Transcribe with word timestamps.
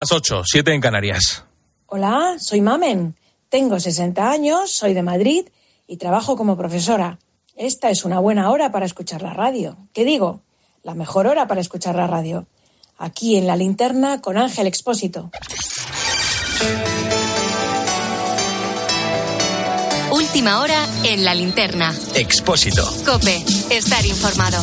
Las 0.00 0.12
8, 0.12 0.42
7 0.46 0.74
en 0.74 0.80
Canarias. 0.80 1.42
Hola, 1.86 2.36
soy 2.38 2.60
Mamen. 2.60 3.16
Tengo 3.48 3.80
60 3.80 4.30
años, 4.30 4.70
soy 4.70 4.94
de 4.94 5.02
Madrid 5.02 5.48
y 5.88 5.96
trabajo 5.96 6.36
como 6.36 6.56
profesora. 6.56 7.18
Esta 7.56 7.90
es 7.90 8.04
una 8.04 8.20
buena 8.20 8.52
hora 8.52 8.70
para 8.70 8.86
escuchar 8.86 9.22
la 9.22 9.34
radio. 9.34 9.76
¿Qué 9.92 10.04
digo? 10.04 10.42
La 10.84 10.94
mejor 10.94 11.26
hora 11.26 11.48
para 11.48 11.60
escuchar 11.60 11.96
la 11.96 12.06
radio. 12.06 12.46
Aquí 12.96 13.36
en 13.36 13.48
la 13.48 13.56
linterna 13.56 14.20
con 14.20 14.38
Ángel 14.38 14.68
Expósito. 14.68 15.32
Última 20.12 20.60
hora 20.60 20.86
en 21.02 21.24
la 21.24 21.34
linterna. 21.34 21.92
Expósito. 22.14 22.88
Cope, 23.04 23.44
estar 23.70 24.06
informado. 24.06 24.62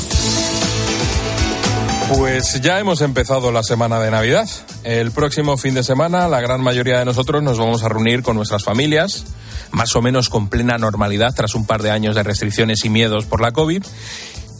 Pues 2.07 2.61
ya 2.61 2.79
hemos 2.79 3.01
empezado 3.01 3.51
la 3.51 3.63
semana 3.63 3.99
de 3.99 4.11
Navidad. 4.11 4.47
El 4.83 5.11
próximo 5.11 5.57
fin 5.57 5.73
de 5.73 5.83
semana 5.83 6.27
la 6.27 6.39
gran 6.39 6.61
mayoría 6.61 6.99
de 6.99 7.05
nosotros 7.05 7.41
nos 7.41 7.57
vamos 7.57 7.83
a 7.83 7.89
reunir 7.89 8.21
con 8.21 8.35
nuestras 8.35 8.63
familias, 8.63 9.25
más 9.71 9.95
o 9.95 10.03
menos 10.03 10.29
con 10.29 10.47
plena 10.47 10.77
normalidad 10.77 11.33
tras 11.33 11.55
un 11.55 11.65
par 11.65 11.81
de 11.81 11.89
años 11.89 12.15
de 12.15 12.21
restricciones 12.21 12.85
y 12.85 12.89
miedos 12.89 13.25
por 13.25 13.41
la 13.41 13.51
COVID. 13.51 13.83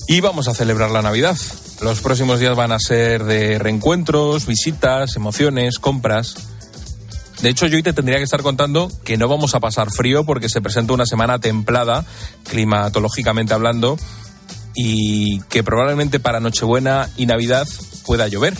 Y 0.08 0.22
vamos 0.22 0.48
a 0.48 0.56
celebrar 0.56 0.90
la 0.90 1.04
Navidad. 1.04 1.38
Los 1.82 2.02
próximos 2.02 2.40
días 2.40 2.56
van 2.56 2.72
a 2.72 2.80
ser 2.80 3.24
de 3.26 3.60
reencuentros, 3.60 4.48
visitas, 4.48 5.16
emociones, 5.16 5.78
compras. 5.78 6.36
De 7.42 7.50
hecho, 7.50 7.68
yo 7.68 7.78
hoy 7.78 7.84
te 7.84 7.94
tendría 7.94 8.18
que 8.18 8.24
estar 8.24 8.42
contando 8.42 8.92
que 9.04 9.18
no 9.18 9.28
vamos 9.28 9.54
a 9.54 9.60
pasar 9.60 9.92
frío 9.92 10.26
porque 10.26 10.50
se 10.50 10.62
presenta 10.62 10.94
una 10.94 11.06
semana 11.06 11.38
templada, 11.38 12.06
climatológicamente 12.50 13.54
hablando, 13.54 13.98
y 14.76 15.40
que 15.44 15.64
probablemente 15.64 16.20
para 16.20 16.40
Nochebuena 16.40 17.10
y 17.18 17.26
Navidad 17.26 17.68
pueda 18.06 18.28
llover. 18.28 18.54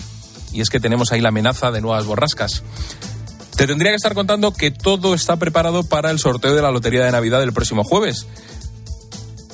Y 0.52 0.60
es 0.60 0.70
que 0.70 0.80
tenemos 0.80 1.12
ahí 1.12 1.20
la 1.20 1.28
amenaza 1.28 1.70
de 1.70 1.80
nuevas 1.80 2.06
borrascas. 2.06 2.62
Te 3.56 3.66
tendría 3.66 3.92
que 3.92 3.96
estar 3.96 4.14
contando 4.14 4.52
que 4.52 4.70
todo 4.70 5.14
está 5.14 5.36
preparado 5.36 5.82
para 5.82 6.10
el 6.10 6.18
sorteo 6.18 6.54
de 6.54 6.62
la 6.62 6.70
Lotería 6.70 7.04
de 7.04 7.12
Navidad 7.12 7.40
del 7.40 7.52
próximo 7.52 7.84
jueves. 7.84 8.26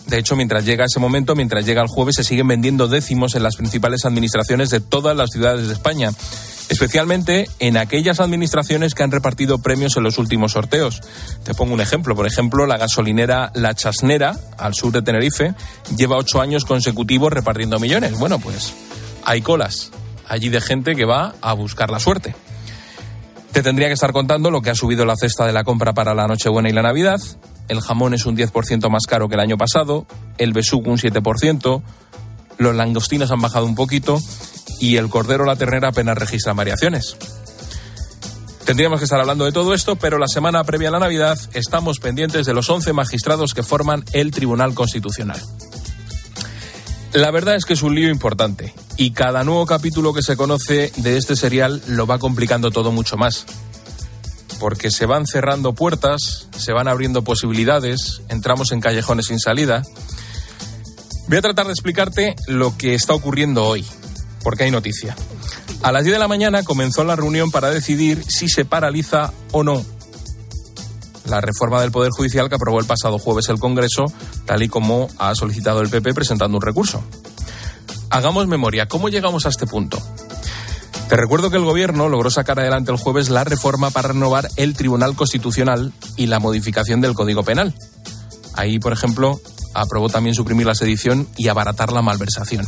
De 0.07 0.19
hecho, 0.19 0.37
mientras 0.37 0.65
llega 0.65 0.85
ese 0.85 1.01
momento, 1.01 1.35
mientras 1.35 1.65
llega 1.65 1.83
el 1.83 1.89
jueves, 1.89 2.17
se 2.17 2.25
siguen 2.25 2.49
vendiendo 2.49 2.89
décimos 2.89 3.35
en 3.35 3.43
las 3.43 3.57
principales 3.57 4.05
administraciones 4.05 4.69
de 4.71 4.81
todas 4.81 5.17
las 5.17 5.31
ciudades 5.31 5.69
de 5.69 5.73
España, 5.73 6.11
especialmente 6.69 7.49
en 7.59 7.77
aquellas 7.77 8.21
administraciones 8.21 8.95
que 8.95 9.03
han 9.03 9.11
repartido 9.11 9.59
premios 9.59 9.97
en 9.97 10.03
los 10.03 10.19
últimos 10.19 10.53
sorteos. 10.53 11.01
Te 11.45 11.55
pongo 11.55 11.75
un 11.75 11.81
ejemplo. 11.81 12.15
Por 12.15 12.27
ejemplo, 12.27 12.67
la 12.67 12.79
gasolinera 12.79 13.51
La 13.55 13.75
Chasnera, 13.75 14.37
al 14.59 14.75
sur 14.75 14.93
de 14.93 15.03
Tenerife, 15.03 15.55
lleva 15.97 16.17
ocho 16.17 16.41
años 16.41 16.65
consecutivos 16.65 17.33
repartiendo 17.33 17.79
millones. 17.79 18.19
Bueno, 18.19 18.39
pues 18.39 18.73
hay 19.25 19.43
colas 19.43 19.91
allí 20.29 20.49
de 20.49 20.61
gente 20.61 20.95
que 20.95 21.05
va 21.05 21.35
a 21.41 21.53
buscar 21.53 21.91
la 21.91 22.01
suerte. 22.01 22.35
Te 23.53 23.63
tendría 23.63 23.89
que 23.89 23.95
estar 23.95 24.13
contando 24.13 24.51
lo 24.51 24.63
que 24.63 24.71
ha 24.71 24.75
subido 24.75 25.05
la 25.05 25.17
cesta 25.17 25.45
de 25.45 25.53
la 25.53 25.63
compra 25.63 25.93
para 25.93 26.15
la 26.15 26.27
Nochebuena 26.27 26.71
y 26.71 26.73
la 26.73 26.81
Navidad, 26.81 27.21
el 27.69 27.81
jamón 27.81 28.15
es 28.15 28.27
un 28.27 28.37
10% 28.37 28.89
más 28.91 29.05
caro 29.07 29.29
que 29.29 29.35
el 29.35 29.41
año 29.41 29.57
pasado, 29.57 30.07
el 30.39 30.53
besugo 30.53 30.91
un 30.91 30.99
7%, 30.99 31.83
los 32.59 32.75
langostinos 32.75 33.31
han 33.31 33.41
bajado 33.41 33.67
un 33.67 33.75
poquito 33.75 34.19
y 34.83 34.97
el 34.97 35.09
cordero 35.09 35.45
la 35.45 35.55
ternera 35.55 35.89
apenas 35.91 36.19
registra 36.19 36.55
variaciones. 36.55 37.17
Tendríamos 38.65 38.99
que 38.99 39.05
estar 39.05 39.21
hablando 39.21 39.45
de 39.45 39.53
todo 39.53 39.75
esto, 39.75 39.95
pero 39.95 40.19
la 40.19 40.27
semana 40.27 40.65
previa 40.65 40.89
a 40.89 40.91
la 40.91 40.99
Navidad 40.99 41.39
estamos 41.53 42.01
pendientes 42.01 42.47
de 42.47 42.53
los 42.53 42.69
11 42.69 42.93
magistrados 42.93 43.55
que 43.55 43.63
forman 43.63 44.05
el 44.13 44.33
Tribunal 44.33 44.75
Constitucional. 44.75 45.41
La 47.13 47.31
verdad 47.31 47.55
es 47.55 47.65
que 47.65 47.75
es 47.75 47.83
un 47.83 47.95
lío 47.95 48.09
importante 48.09 48.75
y 48.97 49.13
cada 49.13 49.45
nuevo 49.45 49.67
capítulo 49.67 50.13
que 50.13 50.23
se 50.23 50.37
conoce 50.37 50.91
de 50.97 51.17
este 51.17 51.37
serial 51.37 51.81
lo 51.87 52.09
va 52.09 52.19
complicando 52.19 52.73
todo 52.73 52.91
mucho 52.91 53.17
más 53.17 53.47
porque 54.59 54.91
se 54.91 55.07
van 55.07 55.27
cerrando 55.27 55.75
puertas, 55.75 56.49
se 56.57 56.73
van 56.73 56.89
abriendo 56.89 57.23
posibilidades, 57.23 58.23
entramos 58.29 58.73
en 58.73 58.81
callejones 58.81 59.27
sin 59.27 59.39
salida. 59.39 59.83
Voy 61.29 61.39
a 61.39 61.43
tratar 61.43 61.67
de 61.67 61.73
explicarte 61.73 62.35
lo 62.47 62.77
que 62.77 62.95
está 62.95 63.13
ocurriendo 63.13 63.65
hoy, 63.65 63.85
porque 64.43 64.65
hay 64.65 64.71
noticia. 64.71 65.17
A 65.83 65.93
las 65.93 66.05
10 66.05 66.15
de 66.15 66.19
la 66.19 66.29
mañana 66.29 66.63
comenzó 66.63 67.05
la 67.05 67.17
reunión 67.17 67.51
para 67.51 67.71
decidir 67.71 68.25
si 68.29 68.49
se 68.49 68.65
paraliza 68.65 69.33
o 69.53 69.63
no 69.63 69.85
la 71.27 71.41
reforma 71.41 71.81
del 71.81 71.93
Poder 71.93 72.11
Judicial 72.11 72.49
que 72.49 72.57
aprobó 72.57 72.81
el 72.81 72.87
pasado 72.87 73.19
jueves 73.19 73.49
el 73.49 73.59
Congreso, 73.59 74.05
tal 74.45 74.63
y 74.63 74.69
como 74.69 75.09
ha 75.19 75.35
solicitado 75.35 75.81
el 75.81 75.89
PP 75.89 76.15
presentando 76.15 76.57
un 76.57 76.63
recurso. 76.63 77.03
Hagamos 78.11 78.47
memoria, 78.47 78.89
¿cómo 78.89 79.09
llegamos 79.09 79.47
a 79.47 79.49
este 79.49 79.67
punto? 79.67 79.99
Te 81.09 81.17
recuerdo 81.17 81.51
que 81.51 81.57
el 81.57 81.65
Gobierno 81.65 82.09
logró 82.09 82.31
sacar 82.31 82.59
adelante 82.59 82.91
el 82.91 82.99
jueves 82.99 83.29
la 83.29 83.45
reforma 83.45 83.91
para 83.91 84.09
renovar 84.09 84.49
el 84.57 84.75
Tribunal 84.75 85.15
Constitucional 85.15 85.93
y 86.17 86.27
la 86.27 86.39
modificación 86.39 87.01
del 87.01 87.15
Código 87.15 87.43
Penal. 87.43 87.75
Ahí, 88.55 88.79
por 88.79 88.93
ejemplo, 88.93 89.41
aprobó 89.75 90.09
también 90.09 90.35
suprimir 90.35 90.67
la 90.67 90.75
sedición 90.75 91.29
y 91.37 91.49
abaratar 91.49 91.93
la 91.93 92.03
malversación. 92.03 92.67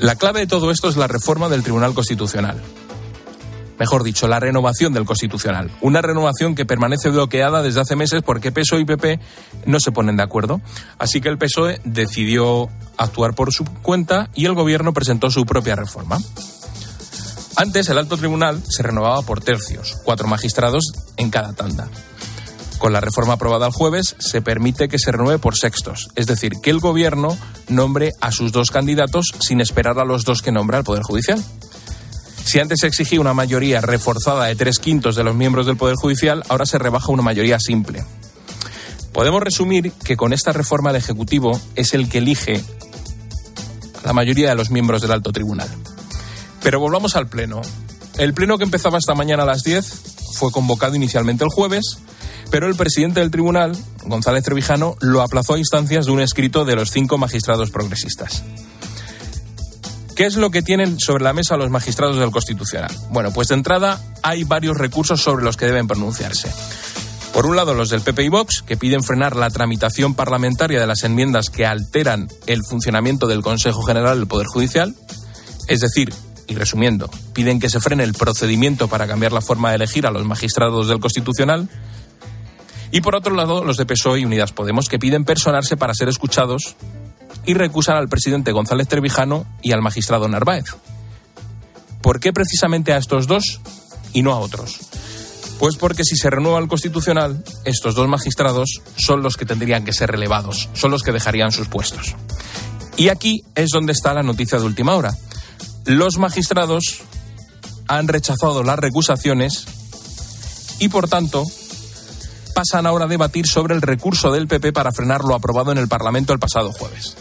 La 0.00 0.16
clave 0.16 0.40
de 0.40 0.46
todo 0.46 0.70
esto 0.70 0.88
es 0.88 0.96
la 0.96 1.06
reforma 1.06 1.50
del 1.50 1.62
Tribunal 1.62 1.92
Constitucional. 1.92 2.58
Mejor 3.78 4.02
dicho, 4.02 4.28
la 4.28 4.40
renovación 4.40 4.94
del 4.94 5.04
Constitucional. 5.04 5.70
Una 5.82 6.00
renovación 6.00 6.54
que 6.54 6.64
permanece 6.64 7.10
bloqueada 7.10 7.60
desde 7.62 7.80
hace 7.80 7.96
meses 7.96 8.22
porque 8.22 8.50
PSOE 8.50 8.80
y 8.80 8.84
PP 8.86 9.20
no 9.66 9.78
se 9.78 9.92
ponen 9.92 10.16
de 10.16 10.22
acuerdo. 10.22 10.62
Así 10.98 11.20
que 11.20 11.28
el 11.28 11.36
PSOE 11.36 11.80
decidió 11.84 12.68
actuar 12.96 13.34
por 13.34 13.52
su 13.52 13.64
cuenta 13.64 14.30
y 14.34 14.46
el 14.46 14.54
Gobierno 14.54 14.94
presentó 14.94 15.30
su 15.30 15.44
propia 15.44 15.76
reforma. 15.76 16.18
Antes 17.56 17.90
el 17.90 17.98
alto 17.98 18.16
tribunal 18.16 18.62
se 18.66 18.82
renovaba 18.82 19.20
por 19.20 19.40
tercios, 19.40 19.96
cuatro 20.02 20.28
magistrados 20.28 20.92
en 21.18 21.28
cada 21.28 21.52
tanda. 21.52 21.88
Con 22.80 22.94
la 22.94 23.02
reforma 23.02 23.34
aprobada 23.34 23.66
el 23.66 23.74
jueves 23.74 24.16
se 24.18 24.40
permite 24.40 24.88
que 24.88 24.98
se 24.98 25.12
renueve 25.12 25.38
por 25.38 25.54
sextos, 25.54 26.08
es 26.16 26.26
decir, 26.26 26.54
que 26.62 26.70
el 26.70 26.80
gobierno 26.80 27.36
nombre 27.68 28.12
a 28.22 28.32
sus 28.32 28.52
dos 28.52 28.70
candidatos 28.70 29.34
sin 29.38 29.60
esperar 29.60 29.98
a 29.98 30.06
los 30.06 30.24
dos 30.24 30.40
que 30.40 30.50
nombra 30.50 30.78
el 30.78 30.84
Poder 30.84 31.02
Judicial. 31.02 31.44
Si 32.42 32.58
antes 32.58 32.80
se 32.80 32.86
exigía 32.86 33.20
una 33.20 33.34
mayoría 33.34 33.82
reforzada 33.82 34.46
de 34.46 34.56
tres 34.56 34.78
quintos 34.78 35.14
de 35.14 35.24
los 35.24 35.36
miembros 35.36 35.66
del 35.66 35.76
Poder 35.76 35.94
Judicial, 35.96 36.42
ahora 36.48 36.64
se 36.64 36.78
rebaja 36.78 37.12
una 37.12 37.22
mayoría 37.22 37.60
simple. 37.60 38.02
Podemos 39.12 39.42
resumir 39.42 39.92
que 39.92 40.16
con 40.16 40.32
esta 40.32 40.52
reforma 40.52 40.88
el 40.88 40.96
Ejecutivo 40.96 41.60
es 41.76 41.92
el 41.92 42.08
que 42.08 42.16
elige 42.16 42.64
la 44.06 44.14
mayoría 44.14 44.48
de 44.48 44.54
los 44.54 44.70
miembros 44.70 45.02
del 45.02 45.12
alto 45.12 45.32
tribunal. 45.32 45.68
Pero 46.62 46.80
volvamos 46.80 47.14
al 47.14 47.28
Pleno. 47.28 47.60
El 48.16 48.32
Pleno 48.32 48.56
que 48.56 48.64
empezaba 48.64 48.96
esta 48.96 49.14
mañana 49.14 49.42
a 49.42 49.46
las 49.46 49.64
10 49.64 50.32
fue 50.32 50.50
convocado 50.50 50.96
inicialmente 50.96 51.44
el 51.44 51.50
jueves, 51.50 51.98
pero 52.50 52.66
el 52.66 52.74
presidente 52.74 53.20
del 53.20 53.30
tribunal, 53.30 53.76
González 54.04 54.44
Trevijano, 54.44 54.96
lo 55.00 55.22
aplazó 55.22 55.54
a 55.54 55.58
instancias 55.58 56.06
de 56.06 56.12
un 56.12 56.20
escrito 56.20 56.64
de 56.64 56.76
los 56.76 56.90
cinco 56.90 57.18
magistrados 57.18 57.70
progresistas. 57.70 58.42
¿Qué 60.16 60.26
es 60.26 60.36
lo 60.36 60.50
que 60.50 60.62
tienen 60.62 61.00
sobre 61.00 61.24
la 61.24 61.32
mesa 61.32 61.56
los 61.56 61.70
magistrados 61.70 62.18
del 62.18 62.30
Constitucional? 62.30 62.94
Bueno, 63.10 63.32
pues 63.32 63.48
de 63.48 63.54
entrada 63.54 64.00
hay 64.22 64.44
varios 64.44 64.76
recursos 64.76 65.22
sobre 65.22 65.44
los 65.44 65.56
que 65.56 65.66
deben 65.66 65.86
pronunciarse. 65.86 66.52
Por 67.32 67.46
un 67.46 67.56
lado, 67.56 67.74
los 67.74 67.88
del 67.88 68.02
PP 68.02 68.24
y 68.24 68.28
Vox, 68.28 68.62
que 68.62 68.76
piden 68.76 69.02
frenar 69.02 69.36
la 69.36 69.50
tramitación 69.50 70.14
parlamentaria 70.14 70.80
de 70.80 70.86
las 70.86 71.04
enmiendas 71.04 71.48
que 71.48 71.64
alteran 71.64 72.28
el 72.46 72.62
funcionamiento 72.68 73.28
del 73.28 73.40
Consejo 73.40 73.82
General 73.82 74.18
del 74.18 74.26
Poder 74.26 74.48
Judicial, 74.48 74.94
es 75.68 75.80
decir, 75.80 76.12
y 76.48 76.54
resumiendo, 76.56 77.08
piden 77.32 77.60
que 77.60 77.70
se 77.70 77.80
frene 77.80 78.02
el 78.02 78.12
procedimiento 78.12 78.88
para 78.88 79.06
cambiar 79.06 79.32
la 79.32 79.40
forma 79.40 79.70
de 79.70 79.76
elegir 79.76 80.06
a 80.06 80.10
los 80.10 80.26
magistrados 80.26 80.88
del 80.88 80.98
Constitucional. 80.98 81.68
Y 82.92 83.00
por 83.00 83.14
otro 83.14 83.34
lado, 83.34 83.64
los 83.64 83.76
de 83.76 83.86
PSOE 83.86 84.20
y 84.20 84.24
Unidas 84.24 84.52
Podemos, 84.52 84.88
que 84.88 84.98
piden 84.98 85.24
personarse 85.24 85.76
para 85.76 85.94
ser 85.94 86.08
escuchados 86.08 86.76
y 87.46 87.54
recusan 87.54 87.96
al 87.96 88.08
presidente 88.08 88.52
González 88.52 88.88
Trevijano 88.88 89.46
y 89.62 89.72
al 89.72 89.82
magistrado 89.82 90.28
Narváez. 90.28 90.66
¿Por 92.02 92.20
qué 92.20 92.32
precisamente 92.32 92.92
a 92.92 92.98
estos 92.98 93.26
dos 93.26 93.60
y 94.12 94.22
no 94.22 94.32
a 94.32 94.38
otros? 94.38 94.78
Pues 95.58 95.76
porque 95.76 96.04
si 96.04 96.16
se 96.16 96.30
renueva 96.30 96.58
el 96.58 96.68
constitucional, 96.68 97.44
estos 97.64 97.94
dos 97.94 98.08
magistrados 98.08 98.80
son 98.96 99.22
los 99.22 99.36
que 99.36 99.44
tendrían 99.44 99.84
que 99.84 99.92
ser 99.92 100.10
relevados, 100.10 100.70
son 100.72 100.90
los 100.90 101.02
que 101.02 101.12
dejarían 101.12 101.52
sus 101.52 101.68
puestos. 101.68 102.14
Y 102.96 103.08
aquí 103.08 103.42
es 103.54 103.70
donde 103.70 103.92
está 103.92 104.14
la 104.14 104.22
noticia 104.22 104.58
de 104.58 104.64
última 104.64 104.94
hora. 104.94 105.14
Los 105.84 106.16
magistrados 106.16 107.02
han 107.88 108.08
rechazado 108.08 108.62
las 108.62 108.78
recusaciones 108.78 109.66
y, 110.78 110.88
por 110.88 111.08
tanto, 111.08 111.44
pasan 112.54 112.86
ahora 112.86 113.04
a 113.04 113.08
debatir 113.08 113.46
sobre 113.46 113.74
el 113.74 113.82
recurso 113.82 114.32
del 114.32 114.48
PP 114.48 114.72
para 114.72 114.92
frenar 114.92 115.24
lo 115.24 115.34
aprobado 115.34 115.72
en 115.72 115.78
el 115.78 115.88
Parlamento 115.88 116.32
el 116.32 116.38
pasado 116.38 116.72
jueves. 116.72 117.16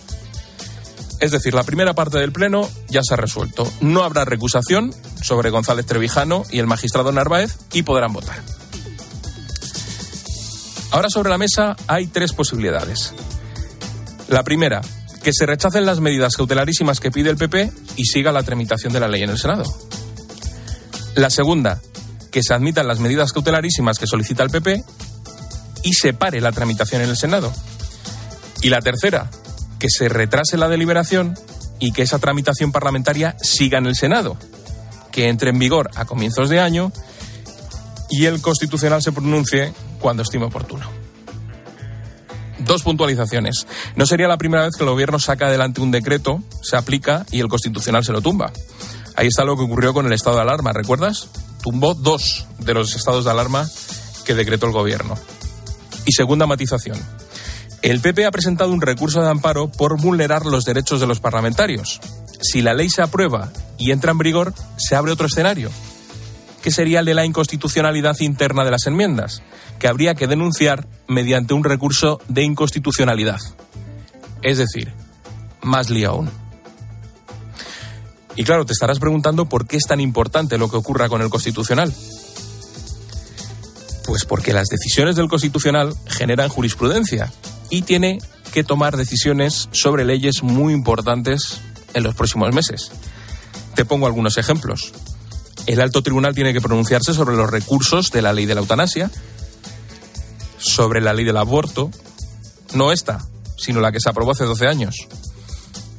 Es 1.19 1.31
decir, 1.31 1.53
la 1.53 1.63
primera 1.63 1.93
parte 1.93 2.17
del 2.17 2.31
Pleno 2.31 2.69
ya 2.87 3.01
se 3.03 3.13
ha 3.13 3.17
resuelto. 3.17 3.69
No 3.81 4.03
habrá 4.03 4.23
recusación 4.25 4.93
sobre 5.21 5.49
González 5.49 5.85
Trevijano 5.85 6.43
y 6.49 6.59
el 6.59 6.67
magistrado 6.67 7.11
Narváez 7.11 7.57
y 7.73 7.83
podrán 7.83 8.13
votar. 8.13 8.41
Ahora 10.91 11.09
sobre 11.09 11.29
la 11.29 11.37
mesa 11.37 11.75
hay 11.87 12.07
tres 12.07 12.33
posibilidades. 12.33 13.13
La 14.27 14.43
primera, 14.43 14.81
que 15.23 15.33
se 15.33 15.45
rechacen 15.45 15.85
las 15.85 15.99
medidas 15.99 16.35
cautelarísimas 16.35 16.99
que 16.99 17.11
pide 17.11 17.29
el 17.29 17.37
PP 17.37 17.71
y 17.97 18.05
siga 18.05 18.31
la 18.31 18.43
tramitación 18.43 18.93
de 18.93 18.99
la 18.99 19.07
ley 19.07 19.23
en 19.23 19.29
el 19.29 19.37
Senado. 19.37 19.65
La 21.15 21.29
segunda, 21.29 21.81
que 22.31 22.43
se 22.43 22.53
admitan 22.53 22.87
las 22.87 22.99
medidas 22.99 23.33
cautelarísimas 23.33 23.99
que 23.99 24.07
solicita 24.07 24.43
el 24.43 24.51
PP 24.51 24.83
y 25.83 25.93
se 25.93 26.13
pare 26.13 26.41
la 26.41 26.51
tramitación 26.51 27.01
en 27.01 27.09
el 27.09 27.17
Senado. 27.17 27.51
Y 28.61 28.69
la 28.69 28.81
tercera, 28.81 29.29
que 29.79 29.89
se 29.89 30.09
retrase 30.09 30.57
la 30.57 30.67
deliberación 30.67 31.35
y 31.79 31.91
que 31.93 32.01
esa 32.01 32.19
tramitación 32.19 32.71
parlamentaria 32.71 33.35
siga 33.41 33.77
en 33.77 33.85
el 33.85 33.95
Senado, 33.95 34.37
que 35.11 35.29
entre 35.29 35.49
en 35.49 35.59
vigor 35.59 35.89
a 35.95 36.05
comienzos 36.05 36.49
de 36.49 36.59
año 36.59 36.91
y 38.09 38.25
el 38.25 38.41
Constitucional 38.41 39.01
se 39.01 39.11
pronuncie 39.11 39.73
cuando 39.99 40.23
estime 40.23 40.45
oportuno. 40.45 40.85
Dos 42.59 42.83
puntualizaciones. 42.83 43.67
No 43.95 44.05
sería 44.05 44.27
la 44.27 44.37
primera 44.37 44.63
vez 44.63 44.75
que 44.75 44.83
el 44.83 44.89
Gobierno 44.89 45.19
saca 45.19 45.47
adelante 45.47 45.79
un 45.79 45.91
decreto, 45.91 46.43
se 46.61 46.75
aplica 46.75 47.25
y 47.31 47.39
el 47.39 47.47
Constitucional 47.47 48.03
se 48.03 48.11
lo 48.11 48.21
tumba. 48.21 48.51
Ahí 49.15 49.27
está 49.27 49.45
lo 49.45 49.55
que 49.55 49.63
ocurrió 49.63 49.93
con 49.93 50.05
el 50.05 50.13
estado 50.13 50.35
de 50.35 50.41
alarma, 50.41 50.73
¿recuerdas? 50.73 51.29
Tumbó 51.61 51.93
dos 51.93 52.47
de 52.57 52.73
los 52.73 52.95
estados 52.95 53.25
de 53.25 53.31
alarma 53.31 53.67
que 54.25 54.35
decretó 54.35 54.65
el 54.65 54.73
Gobierno. 54.73 55.15
Y 56.05 56.11
segunda 56.13 56.47
matización. 56.47 56.97
El 57.81 58.01
PP 58.01 58.25
ha 58.25 58.31
presentado 58.31 58.71
un 58.71 58.81
recurso 58.81 59.21
de 59.21 59.29
amparo 59.29 59.71
por 59.71 60.01
vulnerar 60.01 60.45
los 60.45 60.65
derechos 60.65 60.99
de 60.99 61.07
los 61.07 61.19
parlamentarios. 61.19 62.01
Si 62.41 62.61
la 62.61 62.73
ley 62.73 62.89
se 62.89 63.01
aprueba 63.01 63.51
y 63.77 63.91
entra 63.91 64.11
en 64.11 64.17
vigor, 64.17 64.53
se 64.77 64.95
abre 64.95 65.11
otro 65.11 65.27
escenario, 65.27 65.69
que 66.61 66.71
sería 66.71 66.99
el 66.99 67.05
de 67.05 67.13
la 67.13 67.25
inconstitucionalidad 67.25 68.19
interna 68.19 68.65
de 68.65 68.71
las 68.71 68.85
enmiendas, 68.85 69.41
que 69.79 69.87
habría 69.87 70.15
que 70.15 70.27
denunciar 70.27 70.87
mediante 71.07 71.53
un 71.53 71.63
recurso 71.63 72.19
de 72.27 72.43
inconstitucionalidad. 72.43 73.39
Es 74.41 74.57
decir, 74.57 74.91
más 75.61 75.89
lío 75.89 76.09
aún. 76.11 76.29
Y 78.35 78.43
claro, 78.43 78.65
te 78.65 78.73
estarás 78.73 78.99
preguntando 78.99 79.49
por 79.49 79.67
qué 79.67 79.77
es 79.77 79.85
tan 79.85 79.99
importante 79.99 80.57
lo 80.57 80.69
que 80.69 80.77
ocurra 80.77 81.09
con 81.09 81.21
el 81.21 81.29
Constitucional. 81.29 81.93
Pues 84.09 84.25
porque 84.25 84.53
las 84.53 84.69
decisiones 84.69 85.15
del 85.15 85.27
Constitucional 85.27 85.93
generan 86.07 86.49
jurisprudencia 86.49 87.31
y 87.69 87.83
tiene 87.83 88.17
que 88.51 88.63
tomar 88.63 88.97
decisiones 88.97 89.69
sobre 89.71 90.03
leyes 90.03 90.41
muy 90.41 90.73
importantes 90.73 91.59
en 91.93 92.01
los 92.01 92.15
próximos 92.15 92.51
meses. 92.51 92.91
Te 93.75 93.85
pongo 93.85 94.07
algunos 94.07 94.39
ejemplos. 94.39 94.93
El 95.67 95.79
alto 95.79 96.01
tribunal 96.01 96.33
tiene 96.33 96.53
que 96.53 96.59
pronunciarse 96.59 97.13
sobre 97.13 97.35
los 97.35 97.51
recursos 97.51 98.09
de 98.09 98.23
la 98.23 98.33
ley 98.33 98.47
de 98.47 98.55
la 98.55 98.61
eutanasia, 98.61 99.11
sobre 100.57 101.01
la 101.01 101.13
ley 101.13 101.23
del 101.23 101.37
aborto, 101.37 101.91
no 102.73 102.91
esta, 102.91 103.23
sino 103.59 103.79
la 103.79 103.91
que 103.91 103.99
se 103.99 104.09
aprobó 104.09 104.31
hace 104.31 104.45
12 104.45 104.65
años. 104.65 105.07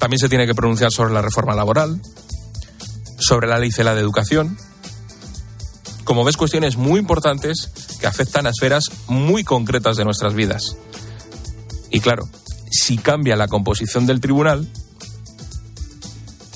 También 0.00 0.18
se 0.18 0.28
tiene 0.28 0.48
que 0.48 0.54
pronunciar 0.56 0.90
sobre 0.90 1.14
la 1.14 1.22
reforma 1.22 1.54
laboral, 1.54 2.02
sobre 3.20 3.46
la 3.46 3.60
ley 3.60 3.70
CELA 3.70 3.94
de 3.94 4.00
educación. 4.00 4.58
Como 6.04 6.24
ves, 6.24 6.36
cuestiones 6.36 6.76
muy 6.76 6.98
importantes 6.98 7.70
que 8.00 8.06
afectan 8.06 8.46
a 8.46 8.50
esferas 8.50 8.84
muy 9.06 9.44
concretas 9.44 9.96
de 9.96 10.04
nuestras 10.04 10.34
vidas. 10.34 10.76
Y 11.90 12.00
claro, 12.00 12.28
si 12.70 12.98
cambia 12.98 13.36
la 13.36 13.48
composición 13.48 14.06
del 14.06 14.20
tribunal, 14.20 14.66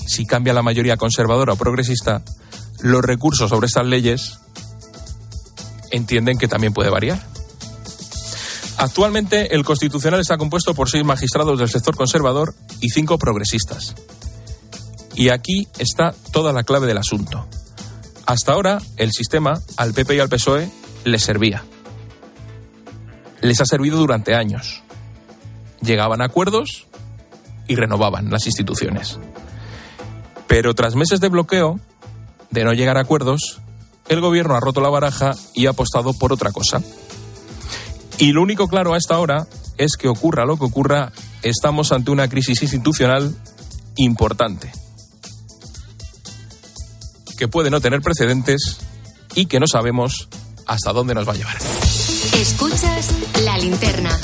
si 0.07 0.25
cambia 0.25 0.53
la 0.53 0.61
mayoría 0.61 0.97
conservadora 0.97 1.53
o 1.53 1.57
progresista, 1.57 2.21
los 2.79 3.03
recursos 3.03 3.49
sobre 3.49 3.67
estas 3.67 3.85
leyes 3.85 4.39
entienden 5.91 6.37
que 6.37 6.47
también 6.47 6.73
puede 6.73 6.89
variar. 6.89 7.21
Actualmente 8.77 9.55
el 9.55 9.63
Constitucional 9.63 10.19
está 10.19 10.37
compuesto 10.37 10.73
por 10.73 10.89
seis 10.89 11.05
magistrados 11.05 11.57
del 11.57 11.69
sector 11.69 11.95
conservador 11.95 12.53
y 12.81 12.89
cinco 12.89 13.17
progresistas. 13.17 13.95
Y 15.15 15.29
aquí 15.29 15.67
está 15.77 16.13
toda 16.31 16.51
la 16.51 16.63
clave 16.63 16.87
del 16.87 16.97
asunto. 16.97 17.47
Hasta 18.25 18.53
ahora 18.53 18.79
el 18.97 19.11
sistema 19.11 19.61
al 19.77 19.93
PP 19.93 20.15
y 20.15 20.19
al 20.19 20.29
PSOE 20.29 20.69
les 21.03 21.23
servía. 21.23 21.63
Les 23.41 23.61
ha 23.61 23.65
servido 23.65 23.97
durante 23.97 24.33
años. 24.33 24.81
Llegaban 25.81 26.21
a 26.21 26.25
acuerdos 26.25 26.87
y 27.67 27.75
renovaban 27.75 28.31
las 28.31 28.47
instituciones. 28.47 29.19
Pero 30.47 30.73
tras 30.73 30.95
meses 30.95 31.19
de 31.19 31.29
bloqueo, 31.29 31.79
de 32.49 32.63
no 32.63 32.73
llegar 32.73 32.97
a 32.97 33.01
acuerdos, 33.01 33.61
el 34.07 34.21
gobierno 34.21 34.55
ha 34.55 34.59
roto 34.59 34.81
la 34.81 34.89
baraja 34.89 35.35
y 35.53 35.67
ha 35.67 35.71
apostado 35.71 36.13
por 36.13 36.33
otra 36.33 36.51
cosa. 36.51 36.81
Y 38.17 38.31
lo 38.31 38.41
único 38.41 38.67
claro 38.67 38.93
a 38.93 38.97
esta 38.97 39.19
hora 39.19 39.45
es 39.77 39.97
que 39.97 40.07
ocurra 40.07 40.45
lo 40.45 40.57
que 40.57 40.65
ocurra, 40.65 41.11
estamos 41.41 41.91
ante 41.91 42.11
una 42.11 42.29
crisis 42.29 42.61
institucional 42.63 43.35
importante, 43.97 44.71
que 47.35 47.47
puede 47.47 47.69
no 47.69 47.81
tener 47.81 48.01
precedentes 48.01 48.77
y 49.35 49.45
que 49.45 49.59
no 49.59 49.67
sabemos 49.67 50.27
hasta 50.65 50.93
dónde 50.93 51.13
nos 51.13 51.27
va 51.27 51.33
a 51.33 51.35
llevar. 51.35 51.57
Escuchas 52.33 53.09
la 53.43 53.57
linterna. 53.57 54.19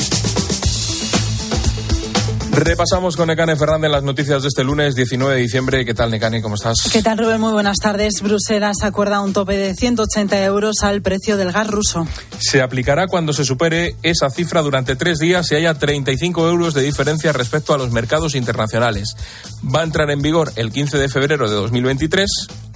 Repasamos 2.54 3.16
con 3.16 3.28
Necane 3.28 3.56
Fernández 3.56 3.90
las 3.90 4.04
noticias 4.04 4.42
de 4.42 4.50
este 4.50 4.66
lunes 4.66 4.94
19 4.94 5.36
de 5.36 5.42
diciembre. 5.42 5.86
¿Qué 5.86 5.94
tal, 5.94 6.12
Necane? 6.12 6.42
¿Cómo 6.42 6.56
estás? 6.56 6.90
¿Qué 6.92 7.02
tal, 7.02 7.18
Rubén? 7.18 7.40
Muy 7.40 7.54
buenas 7.54 7.78
tardes. 7.78 8.22
Bruselas 8.22 8.84
acuerda 8.84 9.22
un 9.22 9.32
tope 9.32 9.58
de 9.58 9.74
180 9.74 10.44
euros 10.44 10.84
al 10.84 11.02
precio 11.02 11.38
del 11.38 11.54
gas 11.54 11.68
ruso. 11.68 12.06
Se 12.40 12.62
aplicará 12.62 13.08
cuando 13.08 13.32
se 13.32 13.46
supere 13.46 13.96
esa 14.04 14.30
cifra 14.30 14.62
durante 14.62 14.98
tres 14.98 15.20
días 15.20 15.50
y 15.52 15.56
haya 15.56 15.76
35 15.76 16.50
euros 16.50 16.74
de 16.74 16.82
diferencia 16.82 17.32
respecto 17.32 17.74
a 17.74 17.78
los 17.78 17.92
mercados 17.92 18.36
internacionales. 18.36 19.16
Va 19.64 19.80
a 19.80 19.84
entrar 19.84 20.12
en 20.12 20.22
vigor 20.22 20.52
el 20.58 20.72
15 20.72 20.98
de 20.98 21.08
febrero 21.08 21.50
de 21.50 21.56
2023 21.56 22.30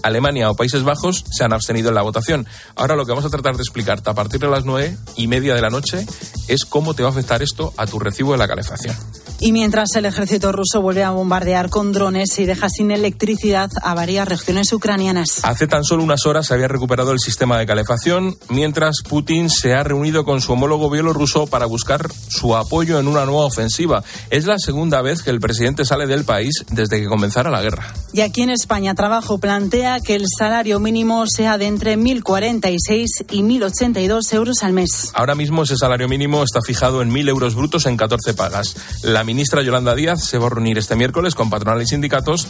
Alemania 0.06 0.50
o 0.52 0.56
Países 0.56 0.84
Bajos 0.84 1.26
se 1.32 1.44
han 1.44 1.54
abstenido 1.54 1.90
en 1.90 1.96
la 1.96 2.02
votación. 2.02 2.46
Ahora 2.76 2.96
lo 2.96 3.06
que 3.06 3.12
vamos 3.12 3.26
a 3.26 3.30
tratar 3.30 3.56
de 3.56 3.62
explicarte 3.62 4.10
a 4.10 4.14
partir 4.14 4.40
de 4.40 4.48
las 4.48 4.66
nueve 4.66 4.98
y 5.16 5.28
media 5.28 5.56
de 5.56 5.62
la 5.62 5.70
noche 5.70 6.06
es 6.48 6.66
cómo 6.66 6.94
te 6.94 7.04
va 7.04 7.10
a 7.10 7.12
afectar 7.12 7.42
esto 7.42 7.74
a 7.78 7.88
tu 7.88 8.00
recibo 8.00 8.32
de 8.34 8.38
la 8.38 8.48
calefacción. 8.48 8.96
Y 9.40 9.52
mientras 9.52 9.96
el 9.96 10.06
ejército 10.06 10.52
ruso 10.52 10.82
vuelve 10.82 11.04
a 11.04 11.12
bombardear 11.12 11.70
con 11.70 11.92
drones 11.92 12.40
y 12.40 12.46
deja 12.46 12.70
sin 12.70 12.92
electricidad 12.92 13.70
a 13.82 13.94
varias 13.94 14.28
regiones 14.28 14.72
ucranianas. 14.72 15.44
Hace 15.44 15.68
tan 15.68 15.84
solo 15.84 16.04
unas 16.04 16.26
horas 16.26 16.48
se 16.48 16.54
había 16.54 16.68
recuperado 16.68 17.12
el 17.12 17.20
sistema 17.20 17.58
de 17.58 17.66
calefacción, 17.66 18.38
mientras 18.50 19.02
Putin 19.08 19.50
se 19.50 19.74
ha 19.74 19.84
reunido 19.84 20.24
con 20.24 20.42
su 20.42 20.54
homólogo 20.54 20.90
bielorruso 20.90 21.48
para 21.48 21.66
buscar 21.66 22.10
su 22.30 22.56
apoyo 22.56 23.00
en 23.00 23.08
una 23.08 23.26
nueva 23.26 23.46
ofensiva. 23.46 24.04
Es 24.30 24.46
la 24.46 24.58
segunda 24.58 25.02
vez 25.02 25.22
que 25.22 25.32
el 25.32 25.40
presidente 25.40 25.84
sale 25.84 26.08
del 26.08 26.24
país 26.24 26.64
desde 26.72 27.02
que 27.02 27.08
comenzara 27.08 27.52
la 27.52 27.62
guerra. 27.62 27.94
Y 28.14 28.22
aquí 28.22 28.42
en 28.42 28.50
España, 28.50 28.96
Trabajo 28.96 29.38
plantea 29.40 30.00
que 30.00 30.16
el 30.16 30.26
salario 30.28 30.80
mínimo 30.80 31.26
sea 31.28 31.58
de 31.58 31.68
entre 31.68 31.98
1.046 31.98 33.06
y 33.32 33.42
1.082 33.42 34.34
euros 34.34 34.64
al 34.64 34.72
mes. 34.72 35.12
Ahora 35.14 35.36
mismo 35.36 35.64
ese 35.64 35.76
salario 35.76 36.08
mínimo 36.08 36.42
está 36.44 36.62
fijado 36.62 37.02
en 37.02 37.12
1.000 37.12 37.30
euros 37.30 37.56
brutos 37.56 37.86
en 37.86 37.98
14 37.98 38.34
pagas. 38.34 38.76
La 39.04 39.25
ministra 39.26 39.62
Yolanda 39.62 39.96
Díaz 39.96 40.24
se 40.24 40.38
va 40.38 40.48
a 40.48 40.50
reunir 40.50 40.78
este 40.78 40.96
miércoles 40.96 41.36
con 41.36 41.50
patronales 41.50 41.88
y 41.88 41.92
sindicatos 41.92 42.48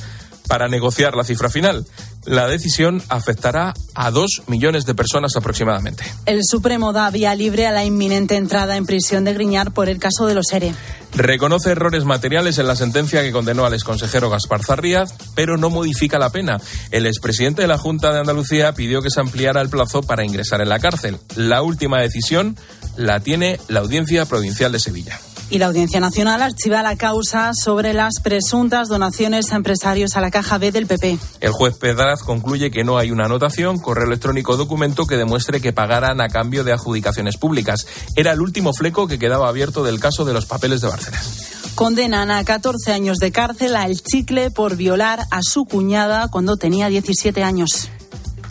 para 0.48 0.68
negociar 0.68 1.16
la 1.16 1.24
cifra 1.24 1.50
final. 1.50 1.86
La 2.26 2.48
decisión 2.48 3.04
afectará 3.10 3.74
a 3.94 4.12
dos 4.12 4.44
millones 4.48 4.86
de 4.86 4.96
personas 4.96 5.36
aproximadamente. 5.36 6.04
El 6.26 6.42
Supremo 6.44 6.92
da 6.92 7.10
vía 7.12 7.36
libre 7.36 7.68
a 7.68 7.72
la 7.72 7.86
inminente 7.86 8.36
entrada 8.36 8.78
en 8.78 8.86
prisión 8.86 9.26
de 9.26 9.34
Griñar 9.34 9.72
por 9.72 9.90
el 9.90 10.00
caso 10.00 10.26
de 10.26 10.34
los 10.34 10.52
ERE. 10.52 10.74
Reconoce 11.14 11.72
errores 11.72 12.04
materiales 12.04 12.58
en 12.58 12.68
la 12.68 12.76
sentencia 12.76 13.22
que 13.22 13.32
condenó 13.32 13.66
al 13.66 13.74
exconsejero 13.74 14.30
Gaspar 14.30 14.64
Zarríaz, 14.64 15.14
pero 15.36 15.58
no 15.58 15.70
modifica 15.70 16.20
la 16.20 16.32
pena. 16.32 16.60
El 16.92 17.06
expresidente 17.06 17.62
de 17.62 17.68
la 17.68 17.78
Junta 17.78 18.12
de 18.12 18.20
Andalucía 18.20 18.74
pidió 18.74 19.02
que 19.02 19.12
se 19.12 19.22
ampliara 19.22 19.62
el 19.62 19.70
plazo 19.70 20.02
para 20.02 20.26
ingresar 20.26 20.62
en 20.62 20.70
la 20.70 20.80
cárcel. 20.80 21.18
La 21.36 21.62
última 21.62 22.02
decisión 22.02 22.58
la 22.98 23.20
tiene 23.20 23.60
la 23.68 23.82
Audiencia 23.82 24.26
Provincial 24.26 24.72
de 24.72 24.80
Sevilla. 24.80 25.20
Y 25.50 25.60
la 25.60 25.68
Audiencia 25.68 26.00
Nacional 26.00 26.42
archiva 26.42 26.82
la 26.82 26.96
causa 26.96 27.52
sobre 27.54 27.94
las 27.94 28.16
presuntas 28.24 28.88
donaciones 28.88 29.52
a 29.52 29.56
empresarios 29.56 30.16
a 30.16 30.22
la 30.22 30.32
caja 30.32 30.58
B 30.58 30.72
del 30.72 30.88
PP. 30.88 31.20
El 31.40 31.52
juez 31.52 31.78
Pedraz 31.78 32.24
concluye 32.24 32.72
que 32.72 32.84
no 32.84 32.98
hay 32.98 33.12
una 33.12 33.26
anotación, 33.26 33.80
correo 33.80 34.08
electrónico 34.08 34.54
o 34.54 34.58
documento 34.58 35.06
que 35.06 35.18
demuestre 35.18 35.62
que 35.62 35.72
pagaran 35.72 36.20
a 36.20 36.30
cambio 36.30 36.64
de 36.64 36.74
adjudicaciones 36.74 37.38
públicas. 37.38 37.86
Era 38.16 38.32
el 38.32 38.42
último 38.42 38.74
fleco 38.74 39.08
que 39.08 39.20
quedaba 39.20 39.48
abierto 39.48 39.84
del 39.84 40.00
caso 40.00 40.26
de 40.26 40.34
los 40.34 40.46
papeles 40.48 40.82
de 40.82 40.88
Bárcenas. 40.88 41.56
Condenan 41.76 42.32
a 42.32 42.44
14 42.44 42.94
años 42.94 43.18
de 43.18 43.32
cárcel 43.32 43.76
a 43.76 43.86
El 43.86 44.02
Chicle 44.02 44.50
por 44.50 44.78
violar 44.78 45.26
a 45.30 45.42
su 45.42 45.66
cuñada 45.66 46.30
cuando 46.30 46.56
tenía 46.56 46.88
17 46.88 47.44
años. 47.44 47.90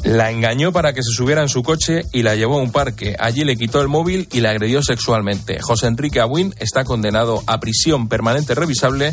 La 0.04 0.30
engañó 0.30 0.70
para 0.70 0.92
que 0.92 1.02
se 1.02 1.11
subiera 1.11 1.40
en 1.40 1.49
su 1.49 1.62
coche 1.62 2.02
y 2.12 2.23
la 2.23 2.34
llevó 2.34 2.58
a 2.58 2.62
un 2.62 2.73
parque. 2.73 3.16
Allí 3.18 3.42
le 3.42 3.56
quitó 3.56 3.80
el 3.80 3.88
móvil 3.88 4.28
y 4.30 4.40
la 4.40 4.50
agredió 4.50 4.82
sexualmente. 4.82 5.61
José 5.61 5.87
Enrique 5.87 6.20
Abuin 6.20 6.54
está 6.58 6.84
condenado 6.84 7.42
a 7.46 7.58
prisión 7.58 8.08
permanente 8.08 8.54
revisable, 8.54 9.12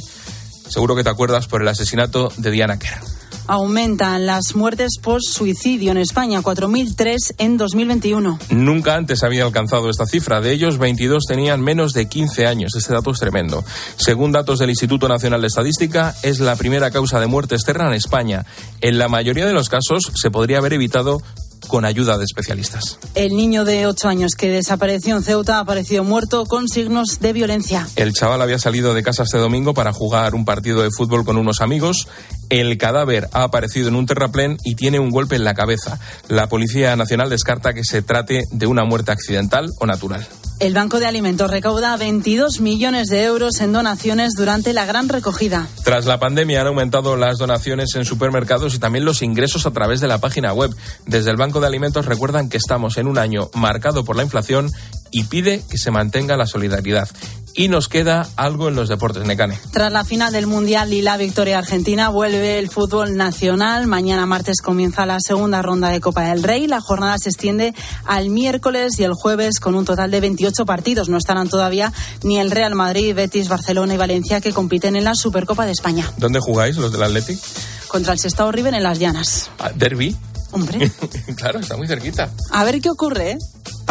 seguro 0.67 0.95
que 0.95 1.03
te 1.03 1.09
acuerdas, 1.09 1.47
por 1.47 1.61
el 1.61 1.69
asesinato 1.69 2.31
de 2.37 2.51
Diana 2.51 2.77
Kerr. 2.77 2.99
Aumentan 3.47 4.25
las 4.25 4.55
muertes 4.55 4.97
por 5.01 5.21
suicidio 5.21 5.91
en 5.91 5.97
España, 5.97 6.41
4.003 6.41 7.35
en 7.37 7.57
2021. 7.57 8.39
Nunca 8.49 8.95
antes 8.95 9.23
había 9.23 9.43
alcanzado 9.43 9.89
esta 9.89 10.05
cifra. 10.05 10.41
De 10.41 10.51
ellos, 10.51 10.77
22 10.77 11.25
tenían 11.27 11.61
menos 11.61 11.93
de 11.93 12.07
15 12.07 12.47
años. 12.47 12.71
Este 12.75 12.93
dato 12.93 13.11
es 13.11 13.19
tremendo. 13.19 13.63
Según 13.97 14.31
datos 14.31 14.59
del 14.59 14.69
Instituto 14.69 15.07
Nacional 15.07 15.41
de 15.41 15.47
Estadística, 15.47 16.15
es 16.23 16.39
la 16.39 16.55
primera 16.55 16.91
causa 16.91 17.19
de 17.19 17.27
muerte 17.27 17.55
externa 17.55 17.87
en 17.87 17.93
España. 17.93 18.45
En 18.81 18.97
la 18.97 19.07
mayoría 19.07 19.45
de 19.45 19.53
los 19.53 19.69
casos 19.69 20.11
se 20.15 20.31
podría 20.31 20.59
haber 20.59 20.73
evitado 20.73 21.21
con 21.67 21.85
ayuda 21.85 22.17
de 22.17 22.25
especialistas. 22.25 22.97
El 23.15 23.35
niño 23.35 23.65
de 23.65 23.87
8 23.87 24.07
años 24.07 24.33
que 24.35 24.49
desapareció 24.49 25.15
en 25.15 25.23
Ceuta 25.23 25.57
ha 25.57 25.59
aparecido 25.61 26.03
muerto 26.03 26.45
con 26.45 26.67
signos 26.67 27.19
de 27.19 27.33
violencia. 27.33 27.87
El 27.95 28.13
chaval 28.13 28.41
había 28.41 28.59
salido 28.59 28.93
de 28.93 29.03
casa 29.03 29.23
este 29.23 29.37
domingo 29.37 29.73
para 29.73 29.93
jugar 29.93 30.35
un 30.35 30.45
partido 30.45 30.81
de 30.81 30.89
fútbol 30.91 31.23
con 31.23 31.37
unos 31.37 31.61
amigos. 31.61 32.07
El 32.51 32.77
cadáver 32.77 33.29
ha 33.31 33.43
aparecido 33.43 33.87
en 33.87 33.95
un 33.95 34.05
terraplén 34.05 34.57
y 34.65 34.75
tiene 34.75 34.99
un 34.99 35.09
golpe 35.09 35.37
en 35.37 35.45
la 35.45 35.53
cabeza. 35.53 36.01
La 36.27 36.49
Policía 36.49 36.93
Nacional 36.97 37.29
descarta 37.29 37.73
que 37.73 37.85
se 37.85 38.01
trate 38.01 38.43
de 38.51 38.67
una 38.67 38.83
muerte 38.83 39.13
accidental 39.13 39.69
o 39.79 39.85
natural. 39.85 40.27
El 40.59 40.73
Banco 40.73 40.99
de 40.99 41.05
Alimentos 41.05 41.49
recauda 41.49 41.95
22 41.95 42.59
millones 42.59 43.07
de 43.07 43.23
euros 43.23 43.61
en 43.61 43.71
donaciones 43.71 44.33
durante 44.35 44.73
la 44.73 44.85
gran 44.85 45.07
recogida. 45.07 45.65
Tras 45.85 46.05
la 46.05 46.19
pandemia 46.19 46.59
han 46.59 46.67
aumentado 46.67 47.15
las 47.15 47.37
donaciones 47.37 47.95
en 47.95 48.03
supermercados 48.03 48.75
y 48.75 48.79
también 48.79 49.05
los 49.05 49.21
ingresos 49.21 49.65
a 49.65 49.71
través 49.71 50.01
de 50.01 50.09
la 50.09 50.19
página 50.19 50.51
web. 50.51 50.75
Desde 51.05 51.31
el 51.31 51.37
Banco 51.37 51.61
de 51.61 51.67
Alimentos 51.67 52.05
recuerdan 52.05 52.49
que 52.49 52.57
estamos 52.57 52.97
en 52.97 53.07
un 53.07 53.17
año 53.17 53.49
marcado 53.53 54.03
por 54.03 54.17
la 54.17 54.23
inflación 54.23 54.69
y 55.09 55.23
pide 55.23 55.63
que 55.69 55.77
se 55.77 55.89
mantenga 55.89 56.35
la 56.35 56.45
solidaridad 56.45 57.07
y 57.55 57.67
nos 57.67 57.87
queda 57.87 58.27
algo 58.35 58.69
en 58.69 58.75
los 58.75 58.89
deportes, 58.89 59.25
Necane. 59.25 59.59
Tras 59.71 59.91
la 59.91 60.03
final 60.03 60.33
del 60.33 60.47
Mundial 60.47 60.93
y 60.93 61.01
la 61.01 61.17
victoria 61.17 61.57
argentina, 61.57 62.09
vuelve 62.09 62.59
el 62.59 62.69
fútbol 62.69 63.15
nacional. 63.15 63.87
Mañana 63.87 64.25
martes 64.25 64.61
comienza 64.61 65.05
la 65.05 65.19
segunda 65.19 65.61
ronda 65.61 65.89
de 65.89 65.99
Copa 65.99 66.23
del 66.23 66.43
Rey. 66.43 66.67
La 66.67 66.81
jornada 66.81 67.17
se 67.17 67.29
extiende 67.29 67.73
al 68.05 68.29
miércoles 68.29 68.99
y 68.99 69.03
el 69.03 69.13
jueves 69.13 69.59
con 69.59 69.75
un 69.75 69.85
total 69.85 70.11
de 70.11 70.21
28 70.21 70.65
partidos. 70.65 71.09
No 71.09 71.17
estarán 71.17 71.49
todavía 71.49 71.91
ni 72.23 72.39
el 72.39 72.51
Real 72.51 72.75
Madrid, 72.75 73.13
Betis, 73.15 73.49
Barcelona 73.49 73.93
y 73.93 73.97
Valencia 73.97 74.41
que 74.41 74.53
compiten 74.53 74.95
en 74.95 75.03
la 75.03 75.15
Supercopa 75.15 75.65
de 75.65 75.71
España. 75.71 76.11
¿Dónde 76.17 76.39
jugáis 76.39 76.77
los 76.77 76.91
del 76.91 77.03
Athletic? 77.03 77.39
Contra 77.87 78.13
el 78.13 78.19
Sestao 78.19 78.51
River 78.51 78.73
en 78.73 78.83
las 78.83 78.99
Llanas. 78.99 79.49
Ah, 79.59 79.71
¿Derby? 79.75 80.15
Hombre. 80.51 80.91
claro, 81.35 81.59
está 81.59 81.77
muy 81.77 81.87
cerquita. 81.87 82.29
A 82.51 82.63
ver 82.63 82.81
qué 82.81 82.89
ocurre, 82.89 83.31
¿eh? 83.31 83.37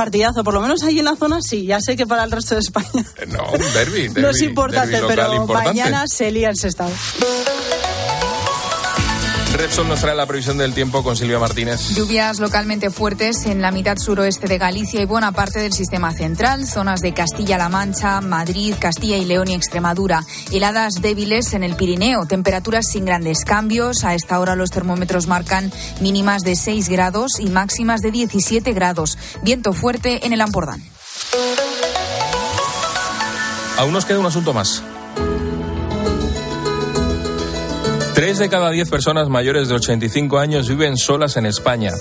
Partidazo, 0.00 0.42
por 0.42 0.54
lo 0.54 0.62
menos 0.62 0.82
ahí 0.82 0.98
en 0.98 1.04
la 1.04 1.14
zona 1.14 1.40
sí, 1.42 1.66
ya 1.66 1.78
sé 1.78 1.94
que 1.94 2.06
para 2.06 2.24
el 2.24 2.30
resto 2.30 2.54
de 2.54 2.62
España. 2.62 3.04
No, 3.28 3.52
un 3.52 3.72
derby. 3.74 4.08
no 4.16 4.30
es 4.30 4.40
importante, 4.40 4.98
pero 5.06 5.46
mañana 5.46 6.04
se 6.06 6.30
lía 6.30 6.48
el 6.48 6.56
Sestao. 6.56 6.90
Repsol 9.60 9.88
nos 9.88 10.00
trae 10.00 10.14
la 10.14 10.24
previsión 10.24 10.56
del 10.56 10.72
tiempo 10.72 11.02
con 11.02 11.18
Silvia 11.18 11.38
Martínez. 11.38 11.90
Lluvias 11.90 12.40
localmente 12.40 12.88
fuertes 12.88 13.44
en 13.44 13.60
la 13.60 13.70
mitad 13.70 13.98
suroeste 13.98 14.46
de 14.46 14.56
Galicia 14.56 15.02
y 15.02 15.04
buena 15.04 15.32
parte 15.32 15.60
del 15.60 15.74
sistema 15.74 16.12
central, 16.12 16.66
zonas 16.66 17.00
de 17.00 17.12
Castilla-La 17.12 17.68
Mancha, 17.68 18.22
Madrid, 18.22 18.74
Castilla 18.78 19.18
y 19.18 19.26
León 19.26 19.50
y 19.50 19.54
Extremadura. 19.54 20.24
Heladas 20.50 20.94
débiles 21.02 21.52
en 21.52 21.62
el 21.62 21.76
Pirineo, 21.76 22.24
temperaturas 22.24 22.86
sin 22.90 23.04
grandes 23.04 23.44
cambios. 23.44 24.02
A 24.02 24.14
esta 24.14 24.40
hora 24.40 24.56
los 24.56 24.70
termómetros 24.70 25.26
marcan 25.26 25.70
mínimas 26.00 26.40
de 26.40 26.56
6 26.56 26.88
grados 26.88 27.38
y 27.38 27.50
máximas 27.50 28.00
de 28.00 28.12
17 28.12 28.72
grados. 28.72 29.18
Viento 29.42 29.74
fuerte 29.74 30.24
en 30.24 30.32
el 30.32 30.40
Ampordán. 30.40 30.82
Aún 33.76 33.92
nos 33.92 34.06
queda 34.06 34.20
un 34.20 34.26
asunto 34.26 34.54
más. 34.54 34.82
Tres 38.20 38.38
de 38.38 38.50
cada 38.50 38.68
diez 38.68 38.90
personas 38.90 39.30
mayores 39.30 39.70
de 39.70 39.76
85 39.76 40.38
años 40.38 40.68
viven 40.68 40.98
solas 40.98 41.38
en 41.38 41.46
España. 41.46 41.92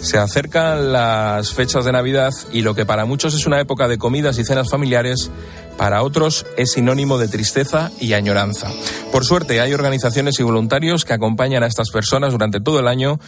Se 0.00 0.16
acercan 0.16 0.94
las 0.94 1.52
fechas 1.52 1.84
de 1.84 1.92
Navidad 1.92 2.32
y 2.50 2.62
lo 2.62 2.74
que 2.74 2.86
para 2.86 3.04
muchos 3.04 3.34
es 3.34 3.44
una 3.44 3.60
época 3.60 3.86
de 3.86 3.98
comidas 3.98 4.38
y 4.38 4.46
cenas 4.46 4.70
familiares, 4.70 5.30
para 5.76 6.02
otros 6.02 6.46
es 6.56 6.72
sinónimo 6.72 7.18
de 7.18 7.28
tristeza 7.28 7.90
y 8.00 8.14
añoranza. 8.14 8.70
Por 9.12 9.26
suerte, 9.26 9.60
hay 9.60 9.74
organizaciones 9.74 10.40
y 10.40 10.42
voluntarios 10.42 11.04
que 11.04 11.12
acompañan 11.12 11.62
a 11.62 11.66
estas 11.66 11.90
personas 11.90 12.32
durante 12.32 12.60
todo 12.60 12.80
el 12.80 12.88
año 12.88 13.20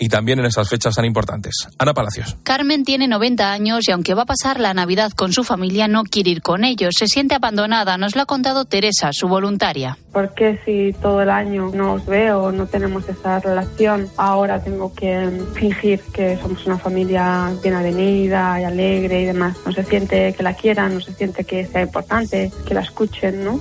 y 0.00 0.08
también 0.08 0.38
en 0.38 0.46
estas 0.46 0.68
fechas 0.68 0.94
tan 0.94 1.04
importantes. 1.04 1.68
Ana 1.78 1.92
Palacios. 1.92 2.36
Carmen 2.42 2.84
tiene 2.84 3.06
90 3.06 3.52
años 3.52 3.86
y 3.86 3.92
aunque 3.92 4.14
va 4.14 4.22
a 4.22 4.26
pasar 4.26 4.58
la 4.58 4.72
Navidad 4.72 5.12
con 5.12 5.32
su 5.32 5.44
familia, 5.44 5.88
no 5.88 6.04
quiere 6.04 6.30
ir 6.30 6.42
con 6.42 6.64
ellos. 6.64 6.94
Se 6.98 7.06
siente 7.06 7.34
abandonada. 7.34 7.98
Nos 7.98 8.16
lo 8.16 8.22
ha 8.22 8.26
contado 8.26 8.64
Teresa, 8.64 9.10
su 9.12 9.28
voluntaria. 9.28 9.98
Porque 10.10 10.58
si 10.64 10.94
todo 11.00 11.20
el 11.20 11.28
año 11.28 11.70
no 11.74 11.92
os 11.92 12.06
veo, 12.06 12.50
no 12.50 12.66
tenemos 12.66 13.06
esa 13.08 13.40
relación, 13.40 14.08
ahora 14.16 14.64
tengo 14.64 14.92
que 14.94 15.30
fingir 15.54 16.00
que 16.12 16.38
somos 16.38 16.66
una 16.66 16.78
familia 16.78 17.52
bien 17.62 17.74
avenida 17.74 18.58
y 18.58 18.64
alegre 18.64 19.20
y 19.20 19.24
demás? 19.26 19.56
No 19.66 19.72
se 19.72 19.84
siente 19.84 20.32
que 20.32 20.42
la 20.42 20.54
quieran, 20.54 20.94
no 20.94 21.00
se 21.02 21.12
siente 21.12 21.44
que 21.44 21.66
sea 21.66 21.82
importante, 21.82 22.50
que 22.66 22.72
la 22.74 22.80
escuchen, 22.80 23.44
¿no? 23.44 23.60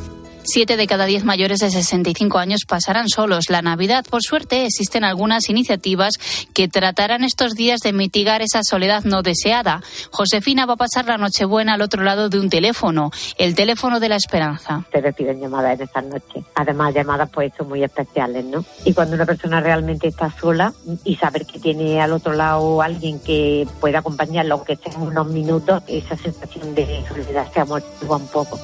Siete 0.52 0.78
de 0.78 0.88
cada 0.88 1.06
diez 1.06 1.26
mayores 1.26 1.60
de 1.60 1.70
65 1.70 2.40
años 2.40 2.62
pasarán 2.68 3.08
solos 3.08 3.52
la 3.52 3.62
Navidad. 3.62 4.04
Por 4.10 4.24
suerte, 4.24 4.66
existen 4.66 5.04
algunas 5.04 5.48
iniciativas 5.48 6.14
que 6.56 6.68
tratarán 6.68 7.24
estos 7.24 7.54
días 7.54 7.82
de 7.82 7.94
mitigar 7.94 8.42
esa 8.42 8.62
soledad 8.64 9.04
no 9.04 9.22
deseada. 9.22 9.84
Josefina 10.10 10.66
va 10.66 10.74
a 10.74 10.78
pasar 10.78 11.06
la 11.06 11.20
Nochebuena 11.20 11.76
al 11.76 11.84
otro 11.84 12.02
lado 12.02 12.30
de 12.30 12.40
un 12.40 12.50
teléfono, 12.50 13.12
el 13.38 13.54
teléfono 13.54 14.00
de 14.00 14.10
la 14.10 14.16
esperanza. 14.16 14.84
Se 14.92 15.00
reciben 15.02 15.40
llamadas 15.40 15.76
en 15.76 15.86
estas 15.86 16.06
noches. 16.06 16.44
Además, 16.56 16.96
llamadas 16.96 17.30
pues 17.30 17.54
son 17.56 17.70
muy 17.70 17.84
especiales, 17.84 18.44
¿no? 18.44 18.66
Y 18.86 18.94
cuando 18.94 19.14
una 19.14 19.28
persona 19.28 19.62
realmente 19.62 20.08
está 20.08 20.32
sola 20.32 20.74
y 21.04 21.16
saber 21.18 21.46
que 21.46 21.60
tiene 21.60 22.02
al 22.02 22.12
otro 22.12 22.34
lado 22.34 22.82
alguien 22.82 23.20
que 23.20 23.68
pueda 23.80 24.00
acompañarlo, 24.00 24.56
aunque 24.56 24.78
sea 24.78 24.98
unos 24.98 25.28
minutos, 25.28 25.84
esa 25.86 26.18
sensación 26.18 26.74
de 26.74 27.06
soledad 27.08 27.54
se 27.54 27.60
amortigua 27.60 28.18
un 28.18 28.28
poco. 28.30 28.60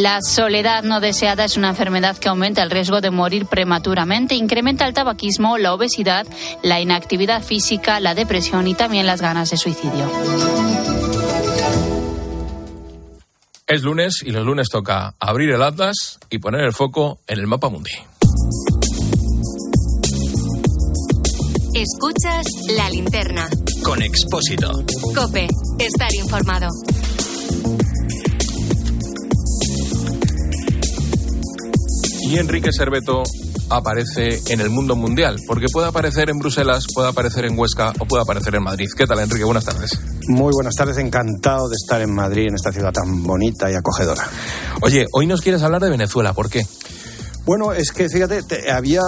La 0.00 0.20
soledad 0.22 0.84
no 0.84 1.00
deseada 1.00 1.44
es 1.44 1.58
una 1.58 1.68
enfermedad 1.68 2.16
que 2.16 2.30
aumenta 2.30 2.62
el 2.62 2.70
riesgo 2.70 3.02
de 3.02 3.10
morir 3.10 3.44
prematuramente, 3.44 4.34
incrementa 4.34 4.86
el 4.86 4.94
tabaquismo, 4.94 5.58
la 5.58 5.74
obesidad, 5.74 6.26
la 6.62 6.80
inactividad 6.80 7.42
física, 7.42 8.00
la 8.00 8.14
depresión 8.14 8.66
y 8.68 8.74
también 8.74 9.04
las 9.04 9.20
ganas 9.20 9.50
de 9.50 9.58
suicidio. 9.58 10.10
Es 13.66 13.82
lunes 13.82 14.22
y 14.24 14.30
los 14.30 14.46
lunes 14.46 14.70
toca 14.70 15.14
abrir 15.20 15.50
el 15.50 15.62
Atlas 15.62 16.18
y 16.30 16.38
poner 16.38 16.62
el 16.62 16.72
foco 16.72 17.18
en 17.26 17.40
el 17.40 17.46
mapa 17.46 17.68
mundi. 17.68 17.92
Escuchas 21.74 22.46
la 22.78 22.88
linterna. 22.88 23.46
Con 23.84 24.00
Expósito. 24.00 24.72
Cope, 25.14 25.48
estar 25.78 26.14
informado. 26.14 26.68
Y 32.24 32.38
Enrique 32.38 32.70
Serveto 32.72 33.22
aparece 33.68 34.40
en 34.48 34.60
el 34.60 34.70
mundo 34.70 34.94
mundial, 34.96 35.36
porque 35.46 35.66
puede 35.72 35.88
aparecer 35.88 36.30
en 36.30 36.38
Bruselas, 36.38 36.86
puede 36.94 37.08
aparecer 37.08 37.46
en 37.46 37.58
Huesca 37.58 37.92
o 37.98 38.06
puede 38.06 38.22
aparecer 38.22 38.54
en 38.54 38.62
Madrid. 38.62 38.88
¿Qué 38.96 39.06
tal, 39.06 39.18
Enrique? 39.20 39.44
Buenas 39.44 39.64
tardes. 39.64 39.98
Muy 40.28 40.52
buenas 40.52 40.74
tardes, 40.74 40.98
encantado 40.98 41.68
de 41.68 41.74
estar 41.74 42.00
en 42.00 42.14
Madrid, 42.14 42.48
en 42.48 42.54
esta 42.54 42.72
ciudad 42.72 42.92
tan 42.92 43.22
bonita 43.22 43.70
y 43.70 43.74
acogedora. 43.74 44.28
Oye, 44.82 45.06
hoy 45.12 45.26
nos 45.26 45.40
quieres 45.40 45.62
hablar 45.62 45.82
de 45.82 45.90
Venezuela, 45.90 46.32
¿por 46.32 46.48
qué? 46.48 46.62
Bueno, 47.44 47.72
es 47.72 47.90
que 47.90 48.08
fíjate, 48.08 48.70
había 48.70 49.00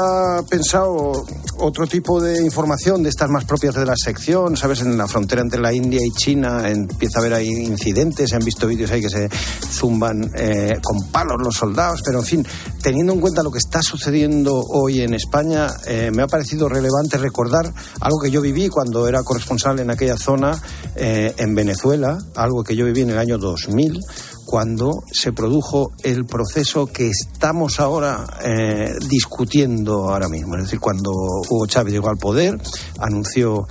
pensado 0.51 1.25
otro 1.59 1.87
tipo 1.87 2.21
de 2.21 2.43
información 2.43 3.01
de 3.05 3.09
estas 3.09 3.31
más 3.31 3.45
propias 3.45 3.77
de 3.77 3.87
la 3.87 3.95
sección, 3.97 4.57
¿sabes? 4.57 4.81
En 4.81 4.99
la 4.99 5.07
frontera 5.07 5.41
entre 5.41 5.61
la 5.61 5.73
India 5.73 6.01
y 6.05 6.11
China 6.11 6.69
empieza 6.69 7.19
a 7.19 7.21
haber 7.21 7.35
ahí 7.35 7.49
incidentes, 7.49 8.31
se 8.31 8.35
han 8.35 8.45
visto 8.45 8.67
vídeos 8.67 8.91
ahí 8.91 9.01
que 9.01 9.09
se 9.09 9.29
zumban 9.71 10.33
eh, 10.37 10.73
con 10.83 11.13
palos 11.13 11.37
los 11.41 11.55
soldados, 11.55 12.01
pero 12.05 12.19
en 12.19 12.25
fin, 12.25 12.47
teniendo 12.83 13.13
en 13.13 13.21
cuenta 13.21 13.45
lo 13.45 13.53
que 13.53 13.59
está 13.59 13.81
sucediendo 13.83 14.61
hoy 14.69 15.03
en 15.03 15.15
España, 15.15 15.69
eh, 15.87 16.11
me 16.13 16.23
ha 16.23 16.27
parecido 16.27 16.69
relevante 16.69 17.19
recordar 17.19 17.73
algo 18.01 18.19
que 18.21 18.33
yo 18.33 18.41
viví 18.41 18.69
cuando 18.69 19.07
era 19.07 19.23
corresponsal 19.23 19.79
en 19.79 19.91
aquella 19.91 20.17
zona 20.17 20.61
eh, 20.97 21.33
en 21.37 21.55
Venezuela, 21.55 22.19
algo 22.35 22.65
que 22.65 22.75
yo 22.75 22.85
viví 22.85 23.03
en 23.03 23.11
el 23.11 23.19
año 23.19 23.39
2000 23.39 24.01
cuando 24.45 25.03
se 25.11 25.33
produjo 25.33 25.93
el 26.03 26.27
proceso 26.27 26.87
que 26.87 27.09
estamos 27.09 27.81
ahora 27.81 28.27
eh, 28.43 28.95
discutiendo 29.09 30.11
ahora 30.11 30.29
mismo. 30.29 30.57
Es 30.57 30.65
decir, 30.65 30.81
cuando 30.81 31.11
Hugo 31.11 31.67
Chávez 31.67 31.93
llegó 31.93 32.09
al 32.09 32.19
poder, 32.19 32.61
anunció 32.99 33.67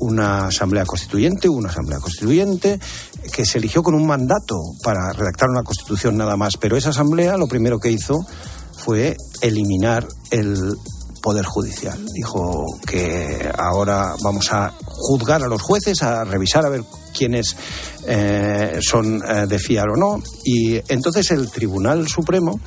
una 0.00 0.46
asamblea 0.46 0.84
constituyente, 0.84 1.48
una 1.48 1.68
asamblea 1.68 1.98
constituyente 2.00 2.80
que 3.32 3.44
se 3.44 3.58
eligió 3.58 3.82
con 3.82 3.94
un 3.94 4.06
mandato 4.06 4.56
para 4.82 5.12
redactar 5.12 5.48
una 5.48 5.62
constitución 5.62 6.16
nada 6.16 6.36
más, 6.36 6.56
pero 6.56 6.76
esa 6.76 6.90
asamblea 6.90 7.36
lo 7.36 7.46
primero 7.46 7.78
que 7.78 7.90
hizo 7.90 8.18
fue 8.76 9.16
eliminar 9.42 10.08
el 10.30 10.74
Poder 11.22 11.44
Judicial. 11.46 11.98
Dijo 12.12 12.66
que 12.84 13.50
ahora 13.56 14.14
vamos 14.22 14.52
a 14.52 14.74
juzgar 14.84 15.42
a 15.42 15.46
los 15.46 15.62
jueces, 15.62 16.02
a 16.02 16.24
revisar 16.24 16.66
a 16.66 16.68
ver 16.68 16.82
quiénes 17.16 17.56
eh, 18.06 18.78
son 18.80 19.22
eh, 19.26 19.46
de 19.46 19.58
fiar 19.58 19.88
o 19.90 19.96
no. 19.96 20.22
Y 20.44 20.80
entonces 20.92 21.30
el 21.30 21.50
Tribunal 21.50 22.08
Supremo 22.08 22.60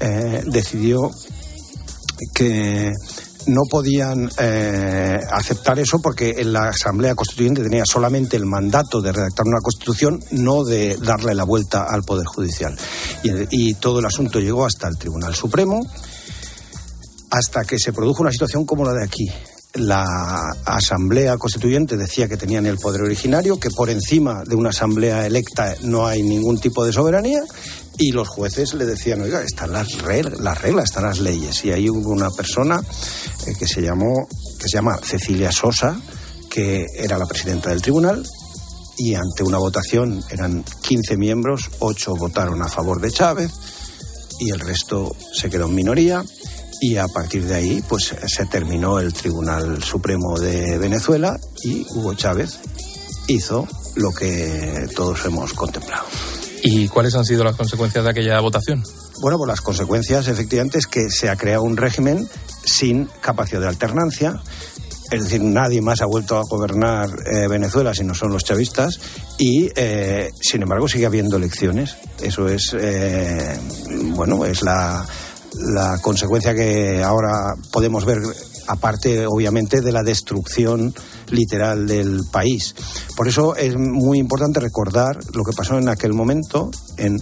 eh, 0.00 0.42
decidió 0.46 1.10
que 2.34 2.90
no 3.46 3.62
podían 3.70 4.28
aceptar 5.32 5.78
eso 5.78 5.98
porque 6.02 6.34
en 6.38 6.52
la 6.52 6.68
Asamblea 6.68 7.14
Constituyente 7.14 7.62
tenía 7.62 7.84
solamente 7.86 8.36
el 8.36 8.44
mandato 8.44 9.00
de 9.00 9.12
redactar 9.12 9.46
una 9.46 9.62
constitución, 9.62 10.22
no 10.32 10.62
de 10.62 10.98
darle 10.98 11.34
la 11.34 11.44
vuelta 11.44 11.86
al 11.88 12.02
Poder 12.02 12.26
Judicial. 12.26 12.76
y 13.22 13.74
todo 13.74 14.00
el 14.00 14.04
asunto 14.04 14.40
llegó 14.40 14.66
hasta 14.66 14.88
el 14.88 14.98
Tribunal 14.98 15.34
Supremo 15.34 15.80
hasta 17.30 17.64
que 17.64 17.78
se 17.78 17.92
produjo 17.92 18.22
una 18.22 18.32
situación 18.32 18.66
como 18.66 18.84
la 18.84 18.92
de 18.92 19.04
aquí, 19.04 19.26
la 19.74 20.04
Asamblea 20.64 21.36
Constituyente 21.36 21.96
decía 21.96 22.28
que 22.28 22.36
tenían 22.36 22.66
el 22.66 22.78
poder 22.78 23.02
originario, 23.02 23.60
que 23.60 23.70
por 23.70 23.88
encima 23.88 24.42
de 24.44 24.56
una 24.56 24.70
Asamblea 24.70 25.26
electa 25.26 25.76
no 25.82 26.06
hay 26.06 26.22
ningún 26.22 26.58
tipo 26.58 26.84
de 26.84 26.92
soberanía, 26.92 27.42
y 27.96 28.12
los 28.12 28.28
jueces 28.28 28.74
le 28.74 28.86
decían, 28.86 29.20
oiga, 29.20 29.42
están 29.42 29.72
las, 29.72 30.00
reglas, 30.02 30.40
las 30.40 30.60
reglas 30.60 30.86
están 30.86 31.04
las 31.04 31.20
leyes. 31.20 31.64
Y 31.64 31.70
ahí 31.70 31.88
hubo 31.88 32.10
una 32.10 32.30
persona 32.30 32.80
eh, 33.46 33.52
que 33.58 33.66
se 33.66 33.82
llamó, 33.82 34.26
que 34.58 34.68
se 34.68 34.76
llama 34.76 34.98
Cecilia 35.02 35.52
Sosa, 35.52 36.00
que 36.48 36.86
era 36.96 37.18
la 37.18 37.26
presidenta 37.26 37.70
del 37.70 37.82
tribunal, 37.82 38.26
y 38.96 39.14
ante 39.14 39.44
una 39.44 39.58
votación 39.58 40.22
eran 40.30 40.64
15 40.82 41.16
miembros, 41.16 41.70
8 41.78 42.16
votaron 42.16 42.60
a 42.62 42.68
favor 42.68 43.00
de 43.00 43.10
Chávez 43.10 43.50
y 44.40 44.50
el 44.50 44.60
resto 44.60 45.14
se 45.32 45.48
quedó 45.48 45.66
en 45.66 45.74
minoría 45.74 46.24
y 46.80 46.96
a 46.96 47.06
partir 47.08 47.46
de 47.46 47.54
ahí 47.54 47.84
pues 47.88 48.14
se 48.26 48.46
terminó 48.46 48.98
el 48.98 49.12
Tribunal 49.12 49.82
Supremo 49.82 50.38
de 50.38 50.78
Venezuela 50.78 51.38
y 51.62 51.86
Hugo 51.90 52.14
Chávez 52.14 52.58
hizo 53.28 53.68
lo 53.96 54.12
que 54.12 54.88
todos 54.94 55.24
hemos 55.26 55.52
contemplado. 55.52 56.04
¿Y 56.62 56.88
cuáles 56.88 57.14
han 57.14 57.24
sido 57.24 57.44
las 57.44 57.56
consecuencias 57.56 58.04
de 58.04 58.10
aquella 58.10 58.40
votación? 58.40 58.82
Bueno, 59.20 59.38
pues 59.38 59.48
las 59.48 59.60
consecuencias 59.60 60.28
efectivamente 60.28 60.78
es 60.78 60.86
que 60.86 61.10
se 61.10 61.28
ha 61.28 61.36
creado 61.36 61.62
un 61.62 61.76
régimen 61.76 62.28
sin 62.64 63.06
capacidad 63.20 63.60
de 63.60 63.68
alternancia, 63.68 64.40
es 65.10 65.24
decir, 65.24 65.42
nadie 65.42 65.82
más 65.82 66.02
ha 66.02 66.06
vuelto 66.06 66.38
a 66.38 66.44
gobernar 66.44 67.10
eh, 67.32 67.48
Venezuela 67.48 67.92
si 67.92 68.04
no 68.04 68.14
son 68.14 68.32
los 68.32 68.44
chavistas 68.44 69.00
y, 69.38 69.68
eh, 69.74 70.30
sin 70.40 70.62
embargo, 70.62 70.86
sigue 70.86 71.06
habiendo 71.06 71.36
elecciones. 71.36 71.96
Eso 72.22 72.48
es, 72.48 72.74
eh, 72.78 73.58
bueno, 74.14 74.44
es 74.44 74.62
la, 74.62 75.04
la 75.58 75.98
consecuencia 76.00 76.54
que 76.54 77.02
ahora 77.02 77.54
podemos 77.72 78.04
ver, 78.04 78.18
aparte, 78.66 79.26
obviamente, 79.26 79.80
de 79.80 79.92
la 79.92 80.02
destrucción 80.02 80.94
literal 81.30 81.86
del 81.86 82.20
país. 82.30 82.74
Por 83.16 83.28
eso 83.28 83.56
es 83.56 83.76
muy 83.76 84.18
importante 84.18 84.60
recordar 84.60 85.18
lo 85.34 85.44
que 85.44 85.52
pasó 85.56 85.78
en 85.78 85.88
aquel 85.88 86.12
momento 86.12 86.70
en 86.96 87.20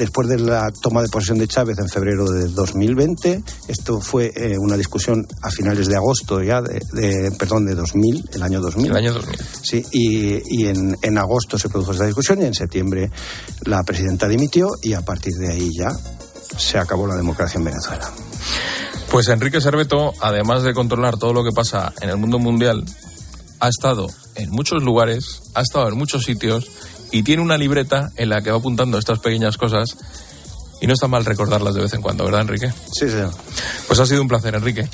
después 0.00 0.28
de 0.28 0.38
la 0.38 0.72
toma 0.80 1.02
de 1.02 1.08
posesión 1.08 1.36
de 1.36 1.46
Chávez 1.46 1.78
en 1.78 1.88
febrero 1.88 2.24
de 2.24 2.48
2020. 2.48 3.42
Esto 3.68 4.00
fue 4.00 4.32
eh, 4.34 4.56
una 4.58 4.76
discusión 4.76 5.26
a 5.42 5.50
finales 5.50 5.88
de 5.88 5.96
agosto 5.96 6.42
ya, 6.42 6.62
de, 6.62 7.30
perdón, 7.38 7.66
de 7.66 7.74
2000, 7.74 8.30
el 8.32 8.42
año 8.42 8.60
2000. 8.62 8.90
El 8.90 8.96
año 8.96 9.12
2000. 9.12 9.38
Sí, 9.62 9.84
y, 9.92 10.66
en, 10.66 10.96
en, 11.02 11.18
agosto 11.18 11.58
se 11.58 11.68
produjo 11.68 11.92
esta 11.92 12.06
discusión 12.06 12.40
y 12.40 12.46
en 12.46 12.54
septiembre 12.54 13.10
la 13.66 13.82
presidenta 13.82 14.26
dimitió 14.26 14.70
y 14.82 14.94
a 14.94 15.02
partir 15.02 15.34
de 15.34 15.52
ahí 15.52 15.68
ya 15.78 15.90
se 16.56 16.78
acabó 16.78 17.06
la 17.06 17.16
democracia 17.16 17.58
en 17.58 17.64
Venezuela. 17.64 18.10
Pues 19.10 19.28
Enrique 19.28 19.60
Serveto, 19.60 20.12
además 20.20 20.62
de 20.62 20.72
controlar 20.72 21.16
todo 21.18 21.32
lo 21.32 21.42
que 21.44 21.52
pasa 21.52 21.92
en 22.00 22.10
el 22.10 22.16
mundo 22.16 22.38
mundial, 22.38 22.84
ha 23.58 23.68
estado 23.68 24.06
en 24.36 24.50
muchos 24.50 24.82
lugares, 24.82 25.42
ha 25.54 25.62
estado 25.62 25.88
en 25.88 25.98
muchos 25.98 26.24
sitios 26.24 26.70
y 27.10 27.22
tiene 27.22 27.42
una 27.42 27.58
libreta 27.58 28.10
en 28.16 28.28
la 28.28 28.40
que 28.42 28.50
va 28.50 28.58
apuntando 28.58 28.98
estas 28.98 29.18
pequeñas 29.18 29.56
cosas 29.56 29.96
y 30.80 30.86
no 30.86 30.94
está 30.94 31.08
mal 31.08 31.24
recordarlas 31.24 31.74
de 31.74 31.82
vez 31.82 31.92
en 31.92 32.02
cuando, 32.02 32.24
¿verdad, 32.24 32.42
Enrique? 32.42 32.72
Sí, 32.92 33.08
señor. 33.08 33.32
Pues 33.86 33.98
ha 33.98 34.06
sido 34.06 34.22
un 34.22 34.28
placer, 34.28 34.54
Enrique. 34.54 34.88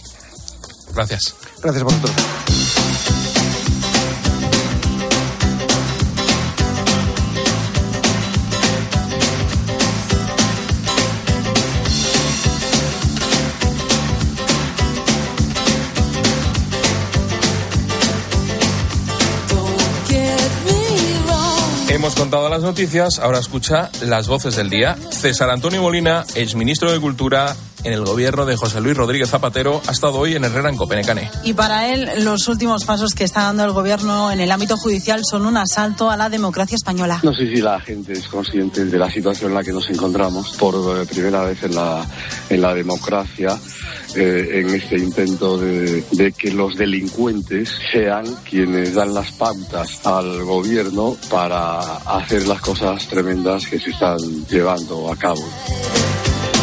Gracias. 0.95 1.35
Gracias 1.63 1.83
a 1.83 1.85
vosotros. 1.85 2.86
Hemos 22.07 22.21
contado 22.21 22.49
las 22.49 22.63
noticias, 22.63 23.19
ahora 23.19 23.41
escucha 23.41 23.91
las 24.03 24.29
voces 24.29 24.55
del 24.55 24.71
día. 24.71 24.97
César 25.11 25.51
Antonio 25.51 25.83
Molina, 25.83 26.25
exministro 26.37 26.93
de 26.93 27.01
Cultura 27.01 27.57
en 27.83 27.93
el 27.93 28.05
gobierno 28.05 28.47
de 28.47 28.55
José 28.55 28.81
Luis 28.81 28.97
Rodríguez 28.97 29.29
Zapatero, 29.29 29.83
ha 29.89 29.91
estado 29.91 30.19
hoy 30.19 30.37
en 30.37 30.45
Herrera, 30.45 30.69
en 30.69 30.77
Copenecane. 30.77 31.29
Y 31.43 31.55
para 31.55 31.93
él, 31.93 32.25
los 32.25 32.47
últimos 32.47 32.85
pasos 32.85 33.13
que 33.13 33.25
está 33.25 33.43
dando 33.43 33.65
el 33.65 33.73
gobierno 33.73 34.31
en 34.31 34.39
el 34.39 34.53
ámbito 34.53 34.77
judicial 34.77 35.23
son 35.29 35.47
un 35.47 35.57
asalto 35.57 36.09
a 36.09 36.17
la 36.17 36.29
democracia 36.29 36.77
española. 36.77 37.19
No 37.25 37.35
sé 37.35 37.47
si 37.47 37.61
la 37.61 37.81
gente 37.81 38.13
es 38.13 38.29
consciente 38.29 38.85
de 38.85 38.99
la 38.99 39.11
situación 39.11 39.51
en 39.51 39.57
la 39.57 39.65
que 39.65 39.73
nos 39.73 39.91
encontramos 39.91 40.57
por 40.59 40.75
eh, 40.77 41.07
primera 41.07 41.43
vez 41.43 41.61
en 41.65 41.75
la, 41.75 42.07
en 42.49 42.61
la 42.61 42.73
democracia. 42.73 43.59
Eh, 44.17 44.61
en 44.61 44.75
este 44.75 44.97
intento 44.97 45.59
de, 45.59 46.03
de, 46.13 46.33
que 46.33 46.51
los 46.51 46.75
delincuentes 46.75 47.71
sean 47.93 48.25
quienes 48.49 48.95
dan 48.95 49.13
las 49.13 49.31
pautas 49.33 50.07
al 50.07 50.43
gobierno 50.43 51.17
para 51.29 51.97
hacer 51.97 52.47
las 52.49 52.63
cosas 52.63 53.07
tremendas 53.09 53.67
que 53.67 53.79
se 53.79 53.91
están 53.91 54.19
llevando 54.47 55.13
a 55.13 55.17
cabo. 55.17 55.45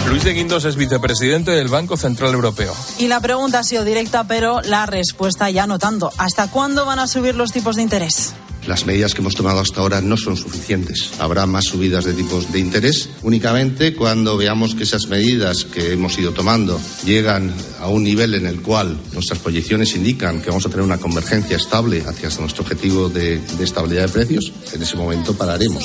Luis 0.09 0.23
de 0.23 0.33
Guindos 0.33 0.65
es 0.65 0.75
vicepresidente 0.75 1.51
del 1.51 1.67
Banco 1.67 1.95
Central 1.95 2.33
Europeo. 2.33 2.73
Y 2.97 3.07
la 3.07 3.19
pregunta 3.19 3.59
ha 3.59 3.63
sido 3.63 3.85
directa, 3.85 4.25
pero 4.27 4.61
la 4.61 4.85
respuesta 4.85 5.49
ya 5.49 5.65
no 5.65 5.79
tanto. 5.79 6.11
¿Hasta 6.17 6.49
cuándo 6.49 6.85
van 6.85 6.99
a 6.99 7.07
subir 7.07 7.35
los 7.35 7.51
tipos 7.51 7.75
de 7.75 7.83
interés? 7.83 8.33
Las 8.67 8.85
medidas 8.85 9.13
que 9.13 9.21
hemos 9.21 9.35
tomado 9.35 9.59
hasta 9.59 9.81
ahora 9.81 9.99
no 9.99 10.15
son 10.15 10.37
suficientes. 10.37 11.11
Habrá 11.19 11.45
más 11.45 11.65
subidas 11.65 12.05
de 12.05 12.13
tipos 12.13 12.51
de 12.51 12.59
interés 12.59 13.09
únicamente 13.21 13.93
cuando 13.93 14.37
veamos 14.37 14.73
que 14.73 14.83
esas 14.83 15.07
medidas 15.07 15.65
que 15.65 15.93
hemos 15.93 16.17
ido 16.17 16.31
tomando 16.31 16.79
llegan 17.03 17.53
a 17.81 17.87
un 17.87 18.03
nivel 18.03 18.33
en 18.35 18.45
el 18.45 18.61
cual 18.61 18.97
nuestras 19.11 19.39
proyecciones 19.39 19.95
indican 19.95 20.41
que 20.41 20.49
vamos 20.49 20.65
a 20.65 20.69
tener 20.69 20.85
una 20.85 20.97
convergencia 20.97 21.57
estable 21.57 22.03
hacia 22.07 22.29
nuestro 22.39 22.63
objetivo 22.63 23.09
de, 23.09 23.41
estabilidad 23.59 24.03
de 24.03 24.09
precios. 24.09 24.53
En 24.71 24.81
ese 24.81 24.95
momento 24.95 25.35
pararemos. 25.35 25.83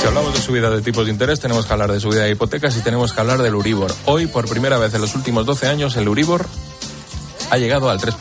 Si 0.00 0.06
hablamos 0.06 0.34
de 0.34 0.40
subida 0.40 0.68
de 0.70 0.82
tipos 0.82 1.06
de 1.06 1.12
interés, 1.12 1.40
tenemos 1.40 1.64
que 1.64 1.72
hablar 1.72 1.90
de 1.90 2.00
subida 2.00 2.24
de 2.24 2.32
hipotecas 2.32 2.76
y 2.76 2.80
tenemos 2.80 3.14
que 3.14 3.20
hablar 3.20 3.40
del 3.40 3.54
Uribor. 3.54 3.94
Hoy, 4.04 4.26
por 4.26 4.46
primera 4.48 4.78
vez 4.78 4.92
en 4.92 5.00
los 5.00 5.14
últimos 5.14 5.46
12 5.46 5.66
años, 5.66 5.96
el 5.96 6.08
Uribor 6.08 6.46
ha 7.50 7.58
llegado 7.58 7.88
al 7.88 7.98
3%. 7.98 8.16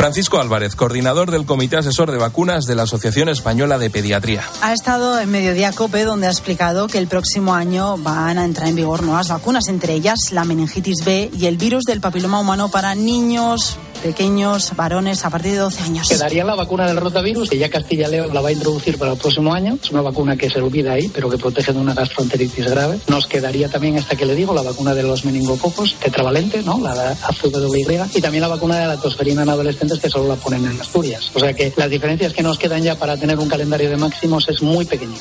Francisco 0.00 0.40
Álvarez, 0.40 0.76
coordinador 0.76 1.30
del 1.30 1.44
Comité 1.44 1.76
Asesor 1.76 2.10
de 2.10 2.16
Vacunas 2.16 2.64
de 2.64 2.74
la 2.74 2.84
Asociación 2.84 3.28
Española 3.28 3.76
de 3.76 3.90
Pediatría. 3.90 4.42
Ha 4.62 4.72
estado 4.72 5.20
en 5.20 5.30
Mediodía 5.30 5.72
Cope, 5.72 6.04
donde 6.04 6.26
ha 6.26 6.30
explicado 6.30 6.86
que 6.86 6.96
el 6.96 7.06
próximo 7.06 7.52
año 7.52 7.98
van 7.98 8.38
a 8.38 8.46
entrar 8.46 8.68
en 8.68 8.76
vigor 8.76 9.02
nuevas 9.02 9.28
vacunas, 9.28 9.68
entre 9.68 9.92
ellas 9.92 10.18
la 10.32 10.44
meningitis 10.44 11.04
B 11.04 11.30
y 11.36 11.44
el 11.44 11.58
virus 11.58 11.84
del 11.84 12.00
papiloma 12.00 12.40
humano 12.40 12.70
para 12.70 12.94
niños, 12.94 13.76
pequeños, 14.00 14.72
varones 14.76 15.24
a 15.24 15.30
partir 15.30 15.52
de 15.52 15.58
12 15.58 15.82
años. 15.82 16.08
Quedaría 16.08 16.44
la 16.44 16.54
vacuna 16.54 16.86
del 16.86 16.96
rotavirus, 16.96 17.48
que 17.48 17.58
ya 17.58 17.68
Castilla 17.68 18.08
y 18.08 18.12
León 18.12 18.34
la 18.34 18.40
va 18.40 18.48
a 18.48 18.52
introducir 18.52 18.98
para 18.98 19.12
el 19.12 19.18
próximo 19.18 19.54
año. 19.54 19.78
Es 19.82 19.90
una 19.90 20.02
vacuna 20.02 20.36
que 20.36 20.50
se 20.50 20.60
olvida 20.60 20.92
ahí, 20.92 21.08
pero 21.08 21.30
que 21.30 21.38
protege 21.38 21.72
de 21.72 21.78
una 21.78 21.94
gastroenteritis 21.94 22.66
grave. 22.66 22.98
Nos 23.08 23.26
quedaría 23.26 23.68
también 23.68 23.96
esta 23.96 24.16
que 24.16 24.26
le 24.26 24.34
digo, 24.34 24.54
la 24.54 24.62
vacuna 24.62 24.94
de 24.94 25.02
los 25.02 25.24
meningococos, 25.24 25.96
tetravalente, 25.96 26.62
¿no? 26.62 26.80
La 26.80 27.12
AZWY, 27.12 28.00
y 28.14 28.20
también 28.20 28.42
la 28.42 28.48
vacuna 28.48 28.78
de 28.78 28.86
la 28.86 28.96
tosferina 28.96 29.42
en 29.42 29.48
adolescentes 29.48 29.98
que 29.98 30.08
solo 30.08 30.28
la 30.28 30.36
ponen 30.36 30.64
en 30.64 30.80
Asturias. 30.80 31.30
O 31.34 31.40
sea 31.40 31.52
que 31.52 31.72
las 31.76 31.90
diferencias 31.90 32.32
que 32.32 32.42
nos 32.42 32.58
quedan 32.58 32.82
ya 32.82 32.96
para 32.96 33.16
tener 33.16 33.38
un 33.38 33.48
calendario 33.48 33.90
de 33.90 33.96
máximos 33.96 34.48
es 34.48 34.62
muy 34.62 34.84
pequeñito. 34.84 35.20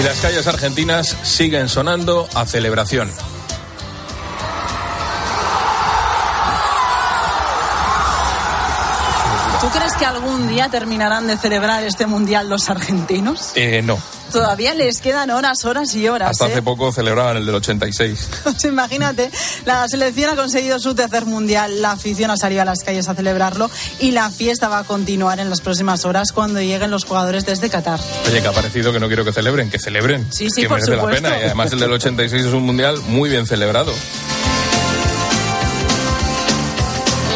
Y 0.00 0.02
las 0.02 0.18
calles 0.20 0.46
argentinas 0.46 1.16
siguen 1.22 1.68
sonando 1.68 2.28
a 2.34 2.46
celebración. 2.46 3.10
Que 10.00 10.06
algún 10.06 10.48
día 10.48 10.70
terminarán 10.70 11.26
de 11.26 11.36
celebrar 11.36 11.84
este 11.84 12.06
mundial 12.06 12.48
los 12.48 12.70
argentinos? 12.70 13.52
Eh, 13.54 13.82
no. 13.84 13.98
Todavía 14.32 14.72
les 14.74 15.02
quedan 15.02 15.30
horas, 15.30 15.62
horas 15.66 15.94
y 15.94 16.08
horas. 16.08 16.30
Hasta 16.30 16.46
¿eh? 16.46 16.52
hace 16.52 16.62
poco 16.62 16.90
celebraban 16.90 17.36
el 17.36 17.44
del 17.44 17.56
86. 17.56 18.28
Pues 18.44 18.64
imagínate, 18.64 19.30
la 19.66 19.86
selección 19.88 20.30
ha 20.30 20.36
conseguido 20.36 20.78
su 20.78 20.94
tercer 20.94 21.26
mundial, 21.26 21.82
la 21.82 21.92
afición 21.92 22.30
ha 22.30 22.38
salido 22.38 22.62
a 22.62 22.64
las 22.64 22.82
calles 22.82 23.08
a 23.08 23.14
celebrarlo 23.14 23.70
y 23.98 24.12
la 24.12 24.30
fiesta 24.30 24.68
va 24.68 24.78
a 24.78 24.84
continuar 24.84 25.38
en 25.38 25.50
las 25.50 25.60
próximas 25.60 26.06
horas 26.06 26.32
cuando 26.32 26.60
lleguen 26.60 26.90
los 26.90 27.04
jugadores 27.04 27.44
desde 27.44 27.68
Qatar. 27.68 28.00
Oye, 28.26 28.40
que 28.40 28.48
ha 28.48 28.52
parecido 28.52 28.94
que 28.94 29.00
no 29.00 29.08
quiero 29.08 29.24
que 29.26 29.34
celebren, 29.34 29.68
que 29.68 29.78
celebren. 29.78 30.26
Sí, 30.32 30.48
sí, 30.48 30.62
que 30.62 30.68
por 30.68 30.78
merece 30.78 30.96
supuesto. 30.96 31.22
la 31.22 31.28
pena. 31.28 31.42
Y 31.42 31.46
además 31.46 31.72
el 31.72 31.80
del 31.80 31.92
86 31.92 32.46
es 32.46 32.52
un 32.54 32.64
mundial 32.64 32.98
muy 33.08 33.28
bien 33.28 33.46
celebrado. 33.46 33.92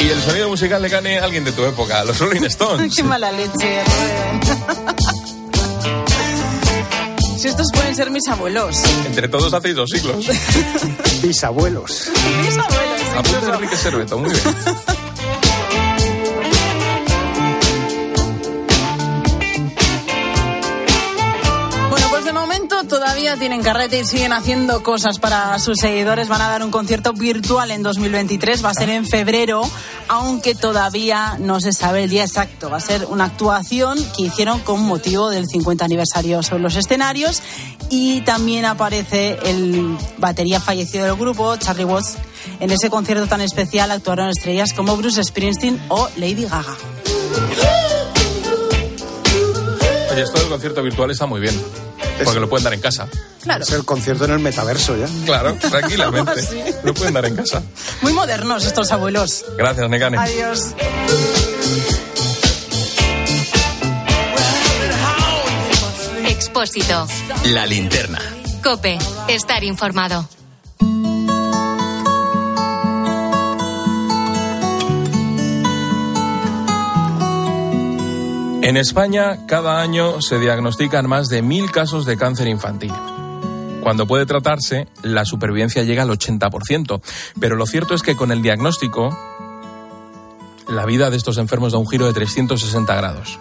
Y 0.04 0.08
el 0.10 0.20
sonido 0.22 0.48
musical 0.50 0.82
le 0.82 0.90
gane 0.90 1.18
a 1.18 1.24
alguien 1.24 1.44
de 1.44 1.52
tu 1.52 1.64
época, 1.64 2.04
los 2.04 2.18
Rolling 2.18 2.42
Stones. 2.44 2.94
Qué 2.94 3.02
mala 3.02 3.32
leche. 3.32 3.82
Si 7.38 7.48
estos 7.48 7.66
pueden 7.74 7.94
ser 7.94 8.10
mis 8.10 8.26
abuelos. 8.26 8.82
Entre 9.04 9.28
todos 9.28 9.52
hacéis 9.52 9.74
dos 9.76 9.90
siglos. 9.90 10.24
Bisabuelos. 11.22 12.08
Mis 12.42 12.56
abuelos. 12.56 13.00
Apunta 13.10 13.28
incluso. 13.36 13.54
Enrique 13.54 13.76
Serveto, 13.76 14.18
muy 14.18 14.30
bien. 14.30 14.42
todavía 23.14 23.36
tienen 23.36 23.62
carrete 23.62 24.00
y 24.00 24.04
siguen 24.04 24.32
haciendo 24.32 24.82
cosas 24.82 25.20
para 25.20 25.56
sus 25.60 25.78
seguidores. 25.78 26.26
Van 26.26 26.42
a 26.42 26.48
dar 26.48 26.64
un 26.64 26.72
concierto 26.72 27.12
virtual 27.12 27.70
en 27.70 27.84
2023. 27.84 28.64
Va 28.64 28.70
a 28.70 28.74
ser 28.74 28.88
en 28.88 29.06
febrero, 29.06 29.62
aunque 30.08 30.56
todavía 30.56 31.36
no 31.38 31.60
se 31.60 31.72
sabe 31.72 32.02
el 32.02 32.10
día 32.10 32.24
exacto. 32.24 32.70
Va 32.70 32.78
a 32.78 32.80
ser 32.80 33.06
una 33.08 33.26
actuación 33.26 33.98
que 34.16 34.24
hicieron 34.24 34.58
con 34.60 34.82
motivo 34.82 35.30
del 35.30 35.46
50 35.46 35.84
aniversario 35.84 36.42
sobre 36.42 36.64
los 36.64 36.74
escenarios. 36.74 37.40
Y 37.88 38.22
también 38.22 38.64
aparece 38.64 39.38
el 39.44 39.96
batería 40.18 40.58
fallecido 40.58 41.04
del 41.04 41.14
grupo, 41.14 41.54
Charlie 41.56 41.84
Watts. 41.84 42.16
En 42.58 42.72
ese 42.72 42.90
concierto 42.90 43.28
tan 43.28 43.42
especial 43.42 43.92
actuaron 43.92 44.28
estrellas 44.28 44.72
como 44.72 44.96
Bruce 44.96 45.22
Springsteen 45.22 45.80
o 45.88 46.08
Lady 46.16 46.46
Gaga. 46.46 46.76
Oye, 50.10 50.22
esto 50.22 50.40
del 50.40 50.48
concierto 50.48 50.82
virtual 50.82 51.12
está 51.12 51.26
muy 51.26 51.40
bien. 51.40 51.54
Porque 52.22 52.40
lo 52.40 52.48
pueden 52.48 52.64
dar 52.64 52.74
en 52.74 52.80
casa. 52.80 53.08
Claro. 53.42 53.62
Es 53.62 53.70
el 53.72 53.84
concierto 53.84 54.24
en 54.24 54.32
el 54.32 54.38
metaverso 54.38 54.96
ya. 54.96 55.06
Claro, 55.24 55.54
tranquilamente. 55.60 56.42
Sí. 56.42 56.62
Lo 56.82 56.94
pueden 56.94 57.14
dar 57.14 57.26
en 57.26 57.36
casa. 57.36 57.62
Muy 58.02 58.12
modernos 58.12 58.64
estos 58.64 58.90
abuelos. 58.92 59.44
Gracias, 59.56 59.88
Nekane. 59.88 60.18
Adiós. 60.18 60.74
Expósito. 66.26 67.06
La 67.46 67.66
linterna. 67.66 68.18
Cope. 68.62 68.98
Estar 69.28 69.62
informado. 69.64 70.26
En 78.64 78.78
España, 78.78 79.44
cada 79.46 79.82
año 79.82 80.22
se 80.22 80.38
diagnostican 80.38 81.06
más 81.06 81.28
de 81.28 81.42
mil 81.42 81.70
casos 81.70 82.06
de 82.06 82.16
cáncer 82.16 82.48
infantil. 82.48 82.94
Cuando 83.82 84.06
puede 84.06 84.24
tratarse, 84.24 84.88
la 85.02 85.26
supervivencia 85.26 85.82
llega 85.82 86.02
al 86.02 86.08
80%. 86.08 87.02
Pero 87.38 87.56
lo 87.56 87.66
cierto 87.66 87.94
es 87.94 88.00
que 88.00 88.16
con 88.16 88.32
el 88.32 88.40
diagnóstico, 88.40 89.14
la 90.66 90.86
vida 90.86 91.10
de 91.10 91.18
estos 91.18 91.36
enfermos 91.36 91.72
da 91.72 91.78
un 91.78 91.86
giro 91.86 92.06
de 92.06 92.14
360 92.14 92.96
grados. 92.96 93.38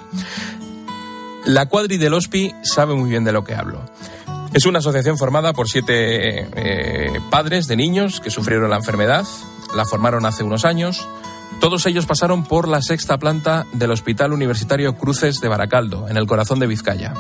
La 1.46 1.68
Cuadri 1.68 1.96
del 1.96 2.16
Hospi 2.16 2.54
sabe 2.62 2.94
muy 2.94 3.10
bien 3.10 3.24
de 3.24 3.32
lo 3.32 3.46
que 3.46 3.56
hablo. 3.56 3.80
Es 4.54 4.66
una 4.66 4.80
asociación 4.80 5.18
formada 5.18 5.54
por 5.54 5.70
siete 5.70 6.50
eh, 6.54 7.22
padres 7.30 7.68
de 7.68 7.78
niños 7.78 8.20
que 8.20 8.30
sufrieron 8.30 8.70
la 8.70 8.76
enfermedad. 8.76 9.26
La 9.74 9.86
formaron 9.86 10.26
hace 10.26 10.44
unos 10.44 10.66
años. 10.66 11.08
Todos 11.60 11.86
ellos 11.86 12.06
pasaron 12.06 12.44
por 12.44 12.68
la 12.68 12.82
sexta 12.82 13.18
planta 13.18 13.66
del 13.74 13.92
Hospital 13.92 14.34
Universitario 14.34 14.96
Cruces 14.96 15.40
de 15.40 15.48
Baracaldo, 15.48 16.08
en 16.10 16.18
el 16.18 16.28
corazón 16.28 16.60
de 16.60 16.68
Vizcaya. 16.68 17.14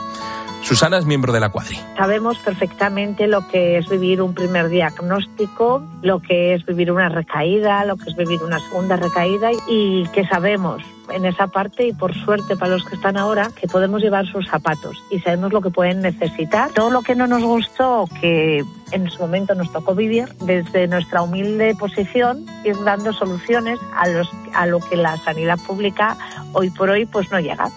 Susana 0.63 0.97
es 0.97 1.05
miembro 1.05 1.33
de 1.33 1.41
la 1.41 1.49
Cuadri. 1.49 1.77
Sabemos 1.97 2.37
perfectamente 2.39 3.27
lo 3.27 3.47
que 3.49 3.77
es 3.77 3.89
vivir 3.89 4.21
un 4.21 4.33
primer 4.33 4.69
diagnóstico, 4.69 5.83
lo 6.01 6.21
que 6.21 6.53
es 6.53 6.65
vivir 6.65 6.91
una 6.91 7.09
recaída, 7.09 7.83
lo 7.85 7.97
que 7.97 8.09
es 8.09 8.15
vivir 8.15 8.41
una 8.43 8.59
segunda 8.59 8.95
recaída 8.95 9.49
y 9.67 10.07
que 10.13 10.25
sabemos 10.25 10.81
en 11.11 11.25
esa 11.25 11.47
parte 11.47 11.87
y 11.87 11.93
por 11.93 12.13
suerte 12.13 12.55
para 12.55 12.73
los 12.73 12.85
que 12.85 12.95
están 12.95 13.17
ahora 13.17 13.51
que 13.59 13.67
podemos 13.67 14.01
llevar 14.01 14.25
sus 14.25 14.47
zapatos 14.47 14.97
y 15.09 15.19
sabemos 15.19 15.51
lo 15.51 15.61
que 15.61 15.69
pueden 15.69 16.01
necesitar. 16.01 16.71
Todo 16.71 16.89
lo 16.89 17.01
que 17.01 17.15
no 17.15 17.27
nos 17.27 17.43
gustó 17.43 18.05
que 18.21 18.63
en 18.91 19.09
su 19.09 19.19
momento 19.19 19.55
nos 19.55 19.71
tocó 19.71 19.95
vivir 19.95 20.33
desde 20.41 20.87
nuestra 20.87 21.21
humilde 21.21 21.75
posición 21.75 22.45
ir 22.63 22.75
dando 22.83 23.13
soluciones 23.13 23.79
a 23.95 24.07
los 24.07 24.29
a 24.53 24.65
lo 24.65 24.79
que 24.79 24.95
la 24.95 25.17
sanidad 25.17 25.57
pública 25.65 26.17
hoy 26.53 26.69
por 26.69 26.89
hoy 26.89 27.05
pues 27.05 27.31
no 27.31 27.39
llega. 27.39 27.69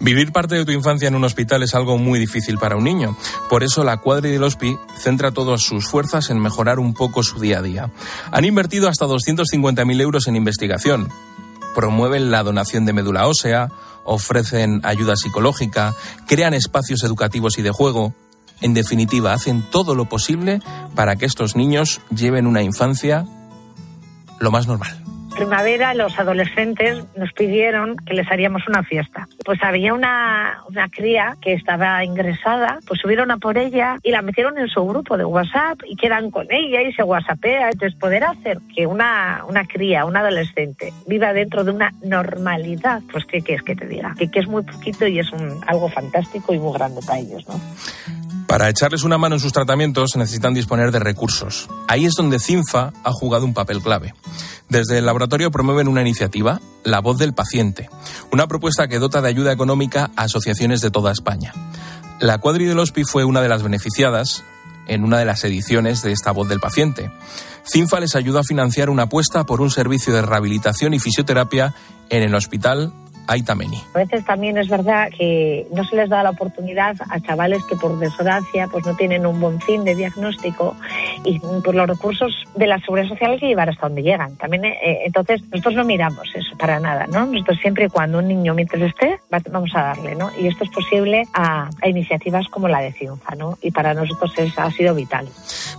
Vivir 0.00 0.30
parte 0.30 0.54
de 0.54 0.64
tu 0.64 0.70
infancia 0.70 1.08
en 1.08 1.16
un 1.16 1.24
hospital 1.24 1.64
es 1.64 1.74
algo 1.74 1.98
muy 1.98 2.20
difícil 2.20 2.56
para 2.56 2.76
un 2.76 2.84
niño. 2.84 3.16
Por 3.50 3.64
eso 3.64 3.82
la 3.82 3.96
Cuadri 3.96 4.30
del 4.30 4.44
Hospi 4.44 4.78
centra 4.96 5.32
todas 5.32 5.60
sus 5.60 5.88
fuerzas 5.88 6.30
en 6.30 6.38
mejorar 6.38 6.78
un 6.78 6.94
poco 6.94 7.24
su 7.24 7.40
día 7.40 7.58
a 7.58 7.62
día. 7.62 7.90
Han 8.30 8.44
invertido 8.44 8.88
hasta 8.88 9.06
250.000 9.06 10.00
euros 10.00 10.28
en 10.28 10.36
investigación. 10.36 11.08
Promueven 11.78 12.32
la 12.32 12.42
donación 12.42 12.86
de 12.86 12.92
médula 12.92 13.28
ósea, 13.28 13.68
ofrecen 14.02 14.80
ayuda 14.82 15.14
psicológica, 15.14 15.94
crean 16.26 16.52
espacios 16.52 17.04
educativos 17.04 17.56
y 17.56 17.62
de 17.62 17.70
juego. 17.70 18.14
En 18.60 18.74
definitiva, 18.74 19.32
hacen 19.32 19.62
todo 19.70 19.94
lo 19.94 20.06
posible 20.06 20.60
para 20.96 21.14
que 21.14 21.26
estos 21.26 21.54
niños 21.54 22.00
lleven 22.10 22.48
una 22.48 22.62
infancia 22.62 23.26
lo 24.40 24.50
más 24.50 24.66
normal 24.66 25.07
primavera 25.38 25.94
los 25.94 26.18
adolescentes 26.18 27.04
nos 27.16 27.32
pidieron 27.32 27.96
que 27.96 28.14
les 28.14 28.30
haríamos 28.30 28.66
una 28.66 28.82
fiesta. 28.82 29.28
Pues 29.44 29.62
había 29.62 29.94
una, 29.94 30.64
una 30.68 30.88
cría 30.88 31.36
que 31.40 31.52
estaba 31.52 32.04
ingresada, 32.04 32.80
pues 32.86 33.00
subieron 33.00 33.30
a 33.30 33.36
por 33.36 33.56
ella 33.56 33.98
y 34.02 34.10
la 34.10 34.20
metieron 34.20 34.58
en 34.58 34.68
su 34.68 34.84
grupo 34.84 35.16
de 35.16 35.24
WhatsApp 35.24 35.78
y 35.86 35.94
quedan 35.94 36.32
con 36.32 36.48
ella 36.50 36.82
y 36.82 36.92
se 36.92 37.04
whatsappea. 37.04 37.70
Entonces 37.70 37.96
poder 37.98 38.24
hacer 38.24 38.58
que 38.74 38.86
una, 38.86 39.44
una 39.48 39.64
cría, 39.64 40.04
un 40.04 40.16
adolescente, 40.16 40.92
viva 41.06 41.32
dentro 41.32 41.62
de 41.62 41.70
una 41.70 41.92
normalidad, 42.02 43.00
pues 43.12 43.24
qué 43.24 43.40
quieres 43.40 43.64
que 43.64 43.76
te 43.76 43.86
diga, 43.86 44.14
que, 44.18 44.28
que 44.28 44.40
es 44.40 44.48
muy 44.48 44.64
poquito 44.64 45.06
y 45.06 45.20
es 45.20 45.30
un, 45.32 45.60
algo 45.68 45.88
fantástico 45.88 46.52
y 46.52 46.58
muy 46.58 46.72
grande 46.72 47.00
para 47.06 47.20
ellos, 47.20 47.46
¿no? 47.46 47.60
Para 48.48 48.70
echarles 48.70 49.04
una 49.04 49.18
mano 49.18 49.34
en 49.34 49.40
sus 49.40 49.52
tratamientos 49.52 50.16
necesitan 50.16 50.54
disponer 50.54 50.90
de 50.90 50.98
recursos. 50.98 51.68
Ahí 51.86 52.06
es 52.06 52.14
donde 52.14 52.38
CINFA 52.38 52.94
ha 53.04 53.12
jugado 53.12 53.44
un 53.44 53.52
papel 53.52 53.82
clave. 53.82 54.14
Desde 54.70 54.96
el 54.96 55.04
laboratorio 55.04 55.50
promueven 55.50 55.86
una 55.86 56.00
iniciativa, 56.00 56.58
La 56.82 57.00
Voz 57.00 57.18
del 57.18 57.34
Paciente, 57.34 57.90
una 58.32 58.46
propuesta 58.46 58.88
que 58.88 58.98
dota 58.98 59.20
de 59.20 59.28
ayuda 59.28 59.52
económica 59.52 60.10
a 60.16 60.22
asociaciones 60.22 60.80
de 60.80 60.90
toda 60.90 61.12
España. 61.12 61.52
La 62.20 62.38
Cuadri 62.38 62.64
del 62.64 62.78
Hospi 62.78 63.04
fue 63.04 63.24
una 63.24 63.42
de 63.42 63.50
las 63.50 63.62
beneficiadas 63.62 64.42
en 64.86 65.04
una 65.04 65.18
de 65.18 65.26
las 65.26 65.44
ediciones 65.44 66.00
de 66.00 66.12
esta 66.12 66.32
Voz 66.32 66.48
del 66.48 66.58
Paciente. 66.58 67.12
CINFA 67.70 68.00
les 68.00 68.16
ayudó 68.16 68.38
a 68.38 68.44
financiar 68.44 68.88
una 68.88 69.04
apuesta 69.04 69.44
por 69.44 69.60
un 69.60 69.70
servicio 69.70 70.14
de 70.14 70.22
rehabilitación 70.22 70.94
y 70.94 70.98
fisioterapia 70.98 71.74
en 72.08 72.22
el 72.22 72.34
hospital 72.34 72.94
Aitameni. 73.28 73.80
A 73.94 73.98
veces 73.98 74.24
también 74.24 74.58
es 74.58 74.68
verdad 74.68 75.08
que 75.16 75.66
no 75.72 75.84
se 75.84 75.94
les 75.96 76.08
da 76.08 76.22
la 76.22 76.30
oportunidad 76.30 76.96
a 77.08 77.20
chavales 77.20 77.62
que 77.68 77.76
por 77.76 77.98
desgracia 77.98 78.66
pues 78.68 78.84
no 78.84 78.96
tienen 78.96 79.24
un 79.26 79.38
buen 79.40 79.60
fin 79.60 79.84
de 79.84 79.94
diagnóstico 79.94 80.74
y 81.24 81.38
por 81.38 81.74
los 81.74 81.86
recursos 81.86 82.32
de 82.56 82.66
la 82.66 82.78
seguridad 82.80 83.08
social 83.08 83.32
hay 83.32 83.38
que 83.38 83.46
llevar 83.46 83.68
hasta 83.68 83.86
donde 83.86 84.02
llegan. 84.02 84.34
También 84.36 84.64
eh, 84.64 85.02
entonces 85.04 85.42
nosotros 85.50 85.74
no 85.74 85.84
miramos 85.84 86.26
eso 86.34 86.56
para 86.58 86.80
nada, 86.80 87.06
¿no? 87.06 87.26
Nosotros 87.26 87.58
siempre 87.60 87.84
y 87.84 87.88
cuando 87.88 88.18
un 88.18 88.28
niño 88.28 88.54
mientras 88.54 88.82
esté 88.82 89.20
va- 89.32 89.40
vamos 89.50 89.70
a 89.74 89.82
darle, 89.82 90.14
¿no? 90.14 90.30
Y 90.40 90.46
esto 90.48 90.64
es 90.64 90.70
posible 90.70 91.22
a, 91.34 91.68
a 91.82 91.88
iniciativas 91.88 92.46
como 92.48 92.66
la 92.68 92.80
de 92.80 92.92
CIUNFA, 92.92 93.34
¿no? 93.34 93.58
Y 93.62 93.70
para 93.70 93.94
nosotros 93.94 94.32
es, 94.38 94.58
ha 94.58 94.70
sido 94.70 94.94
vital. 94.94 95.28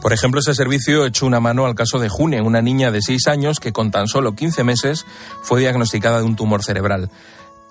Por 0.01 0.13
ejemplo, 0.13 0.39
ese 0.39 0.53
servicio 0.53 1.05
echó 1.05 1.25
una 1.25 1.39
mano 1.39 1.65
al 1.65 1.75
caso 1.75 1.99
de 1.99 2.09
June, 2.09 2.41
una 2.41 2.61
niña 2.61 2.91
de 2.91 3.01
6 3.01 3.27
años 3.27 3.59
que 3.59 3.71
con 3.73 3.91
tan 3.91 4.07
solo 4.07 4.33
15 4.33 4.63
meses 4.63 5.05
fue 5.41 5.59
diagnosticada 5.61 6.19
de 6.19 6.25
un 6.25 6.35
tumor 6.35 6.63
cerebral. 6.63 7.09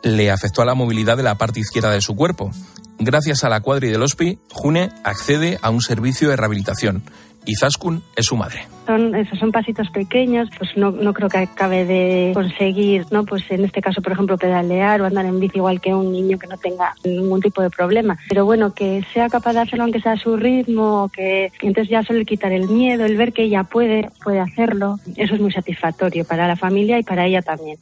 Le 0.02 0.30
afectó 0.30 0.62
a 0.62 0.64
la 0.64 0.74
movilidad 0.74 1.16
de 1.16 1.22
la 1.22 1.36
parte 1.36 1.60
izquierda 1.60 1.90
de 1.90 2.00
su 2.00 2.14
cuerpo. 2.14 2.50
Gracias 2.98 3.44
a 3.44 3.48
la 3.48 3.60
cuadri 3.60 3.90
del 3.90 4.02
HOSPI, 4.02 4.38
June 4.50 4.90
accede 5.04 5.58
a 5.62 5.70
un 5.70 5.80
servicio 5.80 6.30
de 6.30 6.36
rehabilitación. 6.36 7.04
Y 7.48 7.54
Zaskun 7.56 8.02
es 8.14 8.26
su 8.26 8.36
madre. 8.36 8.68
Son, 8.84 9.14
esos 9.14 9.38
son 9.38 9.50
pasitos 9.50 9.88
pequeños, 9.88 10.50
pues 10.58 10.76
no, 10.76 10.90
no 10.90 11.14
creo 11.14 11.30
que 11.30 11.38
acabe 11.38 11.86
de 11.86 12.32
conseguir, 12.34 13.06
¿no? 13.10 13.24
Pues 13.24 13.42
en 13.48 13.64
este 13.64 13.80
caso, 13.80 14.02
por 14.02 14.12
ejemplo, 14.12 14.36
pedalear 14.36 15.00
o 15.00 15.06
andar 15.06 15.24
en 15.24 15.40
bici 15.40 15.56
igual 15.56 15.80
que 15.80 15.94
un 15.94 16.12
niño 16.12 16.38
que 16.38 16.46
no 16.46 16.58
tenga 16.58 16.92
ningún 17.04 17.40
tipo 17.40 17.62
de 17.62 17.70
problema. 17.70 18.18
Pero 18.28 18.44
bueno, 18.44 18.74
que 18.74 19.02
sea 19.14 19.30
capaz 19.30 19.54
de 19.54 19.60
hacerlo 19.60 19.84
aunque 19.84 20.02
sea 20.02 20.12
a 20.12 20.18
su 20.18 20.36
ritmo, 20.36 21.10
que, 21.10 21.50
que 21.58 21.68
entonces 21.68 21.90
ya 21.90 22.02
suele 22.02 22.26
quitar 22.26 22.52
el 22.52 22.68
miedo, 22.68 23.06
el 23.06 23.16
ver 23.16 23.32
que 23.32 23.44
ella 23.44 23.64
puede, 23.64 24.10
puede 24.22 24.40
hacerlo, 24.40 25.00
eso 25.16 25.34
es 25.34 25.40
muy 25.40 25.50
satisfactorio 25.50 26.26
para 26.26 26.46
la 26.46 26.56
familia 26.56 26.98
y 26.98 27.02
para 27.02 27.24
ella 27.24 27.40
también. 27.40 27.78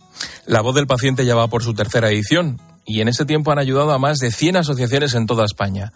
La 0.47 0.61
voz 0.61 0.77
del 0.77 0.87
paciente 0.87 1.27
ya 1.27 1.35
va 1.35 1.49
por 1.49 1.65
su 1.65 1.75
tercera 1.75 2.09
edición 2.09 2.61
y 2.85 3.01
en 3.01 3.09
ese 3.09 3.25
tiempo 3.25 3.51
han 3.51 3.59
ayudado 3.59 3.91
a 3.91 3.99
más 3.99 4.19
de 4.19 4.31
100 4.31 4.59
asociaciones 4.59 5.17
en 5.17 5.27
toda 5.27 5.45
España. 5.45 5.93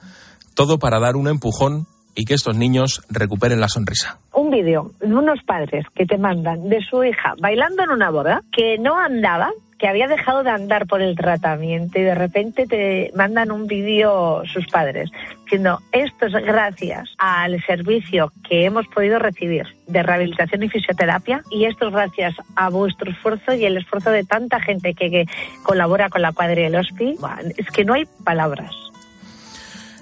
Todo 0.55 0.81
para 0.81 0.99
dar 0.99 1.15
un 1.15 1.29
empujón 1.29 1.87
y 2.15 2.25
que 2.25 2.35
estos 2.35 2.57
niños 2.57 3.03
recuperen 3.09 3.61
la 3.61 3.69
sonrisa. 3.69 4.19
Un 4.33 4.51
vídeo 4.51 4.93
de 5.01 5.15
unos 5.15 5.43
padres 5.43 5.87
que 5.95 6.07
te 6.07 6.19
mandan 6.19 6.69
de 6.69 6.81
su 6.83 7.05
hija 7.05 7.35
bailando 7.41 7.83
en 7.83 7.91
una 7.91 8.11
boda 8.11 8.43
que 8.53 8.79
no 8.79 8.99
andaba, 8.99 9.51
que 9.79 9.89
había 9.89 10.09
dejado 10.09 10.43
de 10.43 10.51
andar 10.51 10.87
por 10.87 11.01
el 11.01 11.17
tratamiento 11.17 11.99
y 11.99 12.03
de 12.03 12.15
repente 12.15 12.67
te 12.67 13.11
mandan 13.15 13.51
un 13.51 13.67
vídeo 13.67 14.43
sus 14.53 14.67
padres 14.67 15.11
diciendo 15.45 15.81
esto 15.93 16.27
es 16.27 16.33
gracias 16.45 17.09
al 17.19 17.61
servicio 17.65 18.31
que 18.49 18.67
hemos 18.67 18.87
podido 18.89 19.19
recibir 19.19 19.65
de 19.89 20.03
rehabilitación 20.03 20.63
y 20.63 20.69
fisioterapia 20.69 21.43
y 21.51 21.65
esto 21.65 21.89
es 21.89 21.93
gracias 21.93 22.35
a 22.55 22.69
vuestro 22.69 23.11
esfuerzo 23.11 23.55
y 23.55 23.65
el 23.65 23.79
esfuerzo 23.79 24.11
de 24.11 24.25
tanta 24.25 24.61
gente 24.61 24.95
que, 24.95 25.11
que 25.11 25.25
colabora 25.63 26.09
con 26.09 26.23
la 26.23 26.33
cuadrilla 26.33 26.71
del 26.71 26.81
HOSPI. 26.81 27.17
Buah, 27.19 27.41
Es 27.57 27.67
que 27.71 27.85
no 27.85 27.95
hay 27.95 28.05
palabras. 28.25 28.90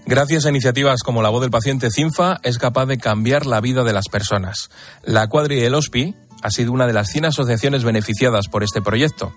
Gracias 0.09 0.45
a 0.47 0.49
iniciativas 0.49 1.03
como 1.03 1.21
la 1.21 1.29
voz 1.29 1.43
del 1.43 1.51
paciente 1.51 1.91
CINFA 1.91 2.41
es 2.43 2.57
capaz 2.57 2.87
de 2.87 2.97
cambiar 2.97 3.45
la 3.45 3.61
vida 3.61 3.85
de 3.85 3.93
las 3.93 4.09
personas. 4.09 4.71
La 5.05 5.27
Cuadri 5.27 5.61
del 5.61 5.75
HOSPI 5.75 6.15
ha 6.43 6.51
sido 6.51 6.73
una 6.73 6.87
de 6.87 6.95
las 6.95 7.09
100 7.09 7.27
asociaciones 7.27 7.85
beneficiadas 7.85 8.49
por 8.49 8.63
este 8.63 8.81
proyecto. 8.81 9.35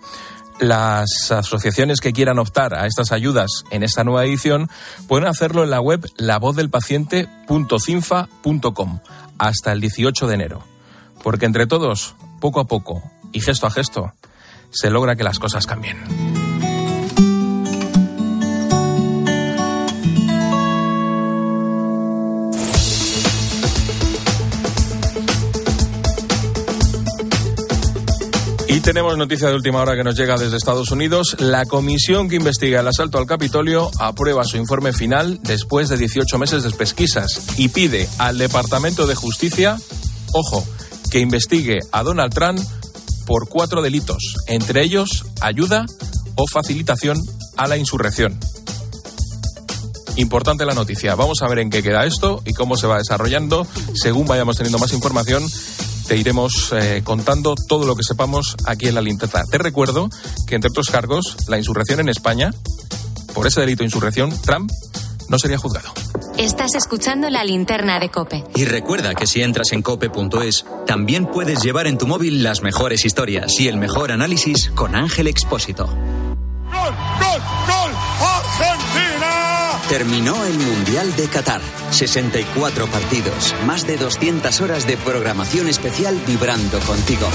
Las 0.62 1.30
asociaciones 1.30 2.00
que 2.00 2.14
quieran 2.14 2.40
optar 2.40 2.74
a 2.74 2.86
estas 2.86 3.12
ayudas 3.12 3.66
en 3.70 3.84
esta 3.84 4.06
nueva 4.06 4.24
edición 4.24 4.70
pueden 5.10 5.28
hacerlo 5.28 5.66
en 5.66 5.72
la 5.72 5.82
web 5.82 6.10
lavozdelpaciente.cinfa.com 6.16 9.00
hasta 9.40 9.74
el 9.74 9.82
18 9.82 10.26
de 10.26 10.34
enero. 10.34 10.64
Porque 11.22 11.48
entre 11.48 11.68
todos, 11.68 12.16
poco 12.40 12.62
a 12.62 12.66
poco 12.66 13.04
y 13.34 13.42
gesto 13.42 13.68
a 13.68 13.72
gesto, 13.72 14.14
se 14.70 14.90
logra 14.90 15.18
que 15.18 15.26
las 15.26 15.38
cosas 15.38 15.68
cambien. 15.68 16.31
Tenemos 28.84 29.16
noticia 29.16 29.48
de 29.48 29.56
última 29.56 29.80
hora 29.80 29.96
que 29.96 30.04
nos 30.04 30.16
llega 30.18 30.38
desde 30.38 30.58
Estados 30.58 30.90
Unidos. 30.90 31.36
La 31.40 31.66
comisión 31.66 32.28
que 32.28 32.36
investiga 32.36 32.80
el 32.80 32.88
asalto 32.88 33.20
al 33.20 33.28
Capitolio 33.28 33.92
aprueba 34.00 34.44
su 34.44 34.58
informe 34.58 34.92
final 34.92 35.40
después 35.44 35.88
de 35.88 35.98
18 35.98 36.40
meses 36.40 36.64
de 36.64 36.72
pesquisas 36.72 37.60
y 37.60 37.70
pide 37.70 38.10
al 38.18 38.40
Departamento 38.40 39.06
de 39.06 39.14
Justicia, 39.14 39.78
ojo, 40.34 40.66
que 41.12 41.20
investigue 41.20 41.80
a 41.92 42.02
Donald 42.02 42.34
Trump 42.34 42.60
por 43.28 43.50
cuatro 43.50 43.84
delitos, 43.84 44.36
entre 44.48 44.84
ellos 44.84 45.26
ayuda 45.42 45.86
o 46.36 46.48
facilitación 46.48 47.18
a 47.58 47.68
la 47.68 47.78
insurrección. 47.78 48.40
Importante 50.16 50.66
la 50.66 50.74
noticia. 50.74 51.14
Vamos 51.14 51.44
a 51.44 51.48
ver 51.48 51.60
en 51.60 51.70
qué 51.70 51.84
queda 51.84 52.06
esto 52.06 52.42
y 52.46 52.54
cómo 52.54 52.76
se 52.76 52.88
va 52.88 52.98
desarrollando 52.98 53.68
según 53.94 54.26
vayamos 54.26 54.58
teniendo 54.58 54.80
más 54.80 54.92
información 54.92 55.44
te 56.12 56.18
iremos 56.18 56.74
eh, 56.74 57.04
contando 57.06 57.56
todo 57.56 57.86
lo 57.86 57.96
que 57.96 58.04
sepamos 58.04 58.58
aquí 58.66 58.90
en 58.90 58.96
la 58.96 59.02
linterna. 59.02 59.46
Te 59.50 59.58
recuerdo 59.58 60.10
que, 60.46 60.56
entre 60.56 60.70
otros 60.70 60.90
cargos, 60.90 61.38
la 61.48 61.58
insurrección 61.58 62.02
en 62.02 62.10
España, 62.10 62.54
por 63.34 63.48
ese 63.48 63.62
delito 63.62 63.80
de 63.80 63.86
insurrección, 63.86 64.30
Trump 64.42 64.70
no 65.30 65.40
sería 65.40 65.58
juzgado. 65.58 65.94
Estás 66.38 66.76
escuchando 66.76 67.30
la 67.30 67.46
linterna 67.46 67.98
de 68.02 68.10
Cope. 68.10 68.44
Y 68.56 68.66
recuerda 68.66 69.16
que 69.16 69.26
si 69.26 69.42
entras 69.42 69.72
en 69.72 69.84
cope.es, 69.84 70.66
también 70.86 71.28
puedes 71.28 71.64
llevar 71.64 71.88
en 71.88 71.98
tu 71.98 72.08
móvil 72.08 72.44
las 72.44 72.62
mejores 72.62 73.06
historias 73.06 73.58
y 73.62 73.70
el 73.70 73.78
mejor 73.78 74.12
análisis 74.12 74.70
con 74.76 74.96
Ángel 74.96 75.28
Expósito. 75.28 75.86
¡Gol, 75.86 76.94
gol. 77.22 77.61
Terminó 79.92 80.46
el 80.46 80.58
Mundial 80.58 81.14
de 81.18 81.28
Qatar. 81.28 81.60
64 81.90 82.88
partidos, 82.88 83.54
más 83.66 83.86
de 83.86 83.98
200 83.98 84.62
horas 84.62 84.88
de 84.88 84.96
programación 84.96 85.68
especial 85.68 86.18
vibrando 86.26 86.80
contigo. 86.80 87.28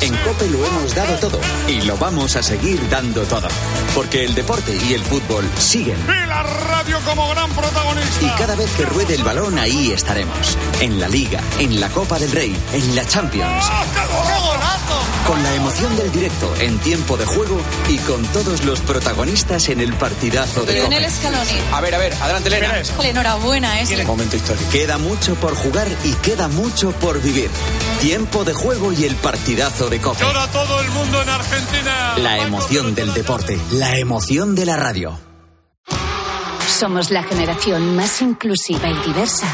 En 0.00 0.14
Cope 0.18 0.48
lo 0.48 0.64
hemos 0.64 0.94
dado 0.94 1.16
todo 1.18 1.40
y 1.66 1.82
lo 1.82 1.96
vamos 1.96 2.36
a 2.36 2.42
seguir 2.42 2.88
dando 2.88 3.22
todo. 3.22 3.48
Porque 3.94 4.24
el 4.24 4.34
deporte 4.34 4.78
y 4.88 4.94
el 4.94 5.02
fútbol 5.02 5.44
siguen. 5.58 5.96
Y 6.04 6.26
la 6.28 6.42
radio 6.42 7.00
como 7.04 7.28
gran 7.30 7.50
protagonista. 7.50 8.24
Y 8.24 8.28
cada 8.38 8.54
vez 8.54 8.70
que 8.72 8.84
ruede 8.84 9.14
el 9.14 9.24
balón, 9.24 9.58
ahí 9.58 9.90
estaremos. 9.90 10.56
En 10.80 11.00
la 11.00 11.08
Liga, 11.08 11.40
en 11.58 11.80
la 11.80 11.88
Copa 11.88 12.18
del 12.18 12.30
Rey, 12.30 12.56
en 12.72 12.94
la 12.94 13.04
Champions. 13.06 13.64
Con 15.26 15.42
la 15.42 15.54
emoción 15.54 15.94
del 15.96 16.10
directo 16.12 16.54
en 16.60 16.78
tiempo 16.78 17.16
de 17.16 17.26
juego 17.26 17.60
y 17.88 17.98
con 17.98 18.22
todos 18.28 18.64
los 18.64 18.80
protagonistas 18.80 19.68
en 19.68 19.80
el 19.80 19.92
partidazo 19.94 20.64
de 20.64 20.74
Lionel 20.74 21.02
Cope. 21.04 21.14
Scaloni. 21.14 21.60
A 21.72 21.80
ver, 21.80 21.94
a 21.94 21.98
ver, 21.98 22.14
adelante, 22.14 22.48
Elena. 22.48 22.82
Enhorabuena, 23.02 23.80
es 23.80 24.06
Momento 24.06 24.36
histórico. 24.36 24.70
Queda 24.70 24.96
mucho 24.96 25.34
por 25.34 25.54
jugar 25.54 25.88
y 26.04 26.12
queda 26.14 26.48
mucho 26.48 26.92
por 26.92 27.20
vivir. 27.20 27.50
Tiempo 28.00 28.44
de 28.44 28.54
juego 28.54 28.92
y 28.92 29.04
el 29.04 29.16
partidazo 29.16 29.87
de 29.88 30.00
Cope. 30.00 30.22
Llora 30.22 30.46
todo 30.48 30.80
el 30.80 30.90
mundo 30.90 31.22
en 31.22 31.28
Argentina. 31.28 32.14
La 32.18 32.38
emoción 32.38 32.94
del 32.94 33.14
deporte, 33.14 33.58
la 33.72 33.96
emoción 33.98 34.54
de 34.54 34.66
la 34.66 34.76
radio. 34.76 35.18
Somos 36.66 37.10
la 37.10 37.22
generación 37.22 37.96
más 37.96 38.20
inclusiva 38.20 38.88
y 38.88 38.98
diversa 39.06 39.46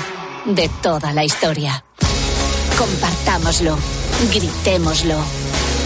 de 0.47 0.69
toda 0.83 1.13
la 1.13 1.25
historia. 1.25 1.85
Compartámoslo, 2.79 3.79
gritémoslo, 4.33 5.17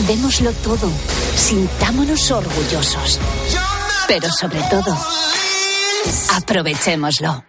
démoslo 0.07 0.53
todo, 0.53 0.91
sintámonos 1.37 2.31
orgullosos. 2.31 3.21
Pero 4.09 4.31
sobre 4.31 4.63
todo, 4.71 4.97
aprovechémoslo. 6.35 7.48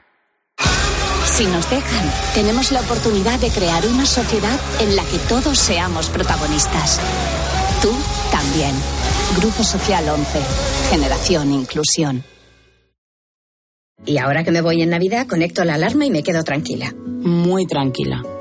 Si 1.40 1.46
nos 1.46 1.70
dejan, 1.70 2.12
tenemos 2.34 2.74
la 2.74 2.82
oportunidad 2.82 3.40
de 3.40 3.50
crear 3.50 3.88
una 3.88 4.06
sociedad 4.06 4.60
en 4.82 4.98
la 4.98 5.06
que 5.06 5.18
todos 5.20 5.58
seamos 5.58 6.10
protagonistas. 6.10 7.00
Tú 7.82 7.94
también. 8.30 8.76
Grupo 9.38 9.64
Social 9.64 10.10
11. 10.10 10.42
Generación 10.90 11.54
Inclusión. 11.54 12.26
Y 14.06 14.18
ahora 14.18 14.44
que 14.44 14.52
me 14.52 14.60
voy 14.60 14.82
en 14.82 14.90
Navidad, 14.90 15.28
conecto 15.28 15.64
la 15.64 15.76
alarma 15.76 16.06
y 16.06 16.12
me 16.12 16.24
quedo 16.24 16.44
tranquila. 16.44 16.94
Muy 17.22 17.66
tranquila. 17.66 18.22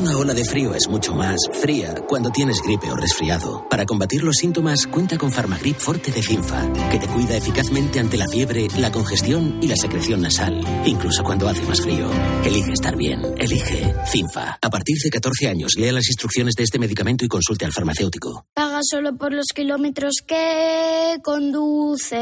Una 0.00 0.16
ola 0.16 0.32
de 0.32 0.46
frío 0.46 0.74
es 0.74 0.88
mucho 0.88 1.14
más 1.14 1.36
fría 1.60 1.94
cuando 2.08 2.30
tienes 2.30 2.62
gripe 2.62 2.90
o 2.90 2.96
resfriado. 2.96 3.66
Para 3.68 3.84
combatir 3.84 4.22
los 4.22 4.36
síntomas, 4.36 4.86
cuenta 4.86 5.18
con 5.18 5.30
Farmagrip 5.30 5.76
Forte 5.76 6.10
de 6.10 6.22
Cinfa, 6.22 6.72
que 6.90 6.98
te 6.98 7.06
cuida 7.06 7.36
eficazmente 7.36 8.00
ante 8.00 8.16
la 8.16 8.26
fiebre, 8.26 8.68
la 8.78 8.90
congestión 8.90 9.58
y 9.60 9.68
la 9.68 9.76
secreción 9.76 10.22
nasal, 10.22 10.64
incluso 10.86 11.22
cuando 11.22 11.50
hace 11.50 11.66
más 11.66 11.82
frío. 11.82 12.08
Elige 12.42 12.72
estar 12.72 12.96
bien. 12.96 13.20
Elige 13.36 13.94
Cinfa. 14.06 14.58
A 14.62 14.70
partir 14.70 14.96
de 15.04 15.10
14 15.10 15.48
años, 15.48 15.72
lea 15.76 15.92
las 15.92 16.08
instrucciones 16.08 16.54
de 16.54 16.62
este 16.62 16.78
medicamento 16.78 17.26
y 17.26 17.28
consulte 17.28 17.66
al 17.66 17.72
farmacéutico. 17.72 18.46
Solo 18.82 19.16
por 19.16 19.32
los 19.32 19.46
kilómetros 19.54 20.22
que 20.26 21.18
conduces. 21.22 22.18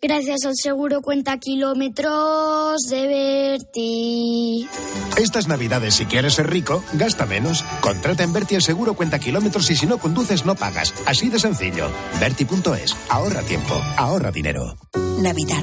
Gracias 0.00 0.46
al 0.46 0.54
seguro 0.56 1.02
cuenta 1.02 1.36
kilómetros 1.36 2.80
de 2.88 3.06
Berti. 3.06 4.66
Estas 5.18 5.46
navidades, 5.46 5.96
si 5.96 6.06
quieres 6.06 6.34
ser 6.34 6.48
rico, 6.48 6.82
gasta 6.94 7.26
menos. 7.26 7.62
Contrata 7.82 8.22
en 8.22 8.32
Berti 8.32 8.54
el 8.54 8.62
seguro 8.62 8.94
cuenta 8.94 9.18
kilómetros 9.18 9.70
y 9.70 9.76
si 9.76 9.86
no 9.86 9.98
conduces 9.98 10.46
no 10.46 10.54
pagas. 10.54 10.94
Así 11.04 11.28
de 11.28 11.38
sencillo. 11.38 11.90
Berti.es. 12.18 12.96
Ahorra 13.10 13.42
tiempo. 13.42 13.74
Ahorra 13.98 14.30
dinero. 14.30 14.78
Navidad. 15.20 15.62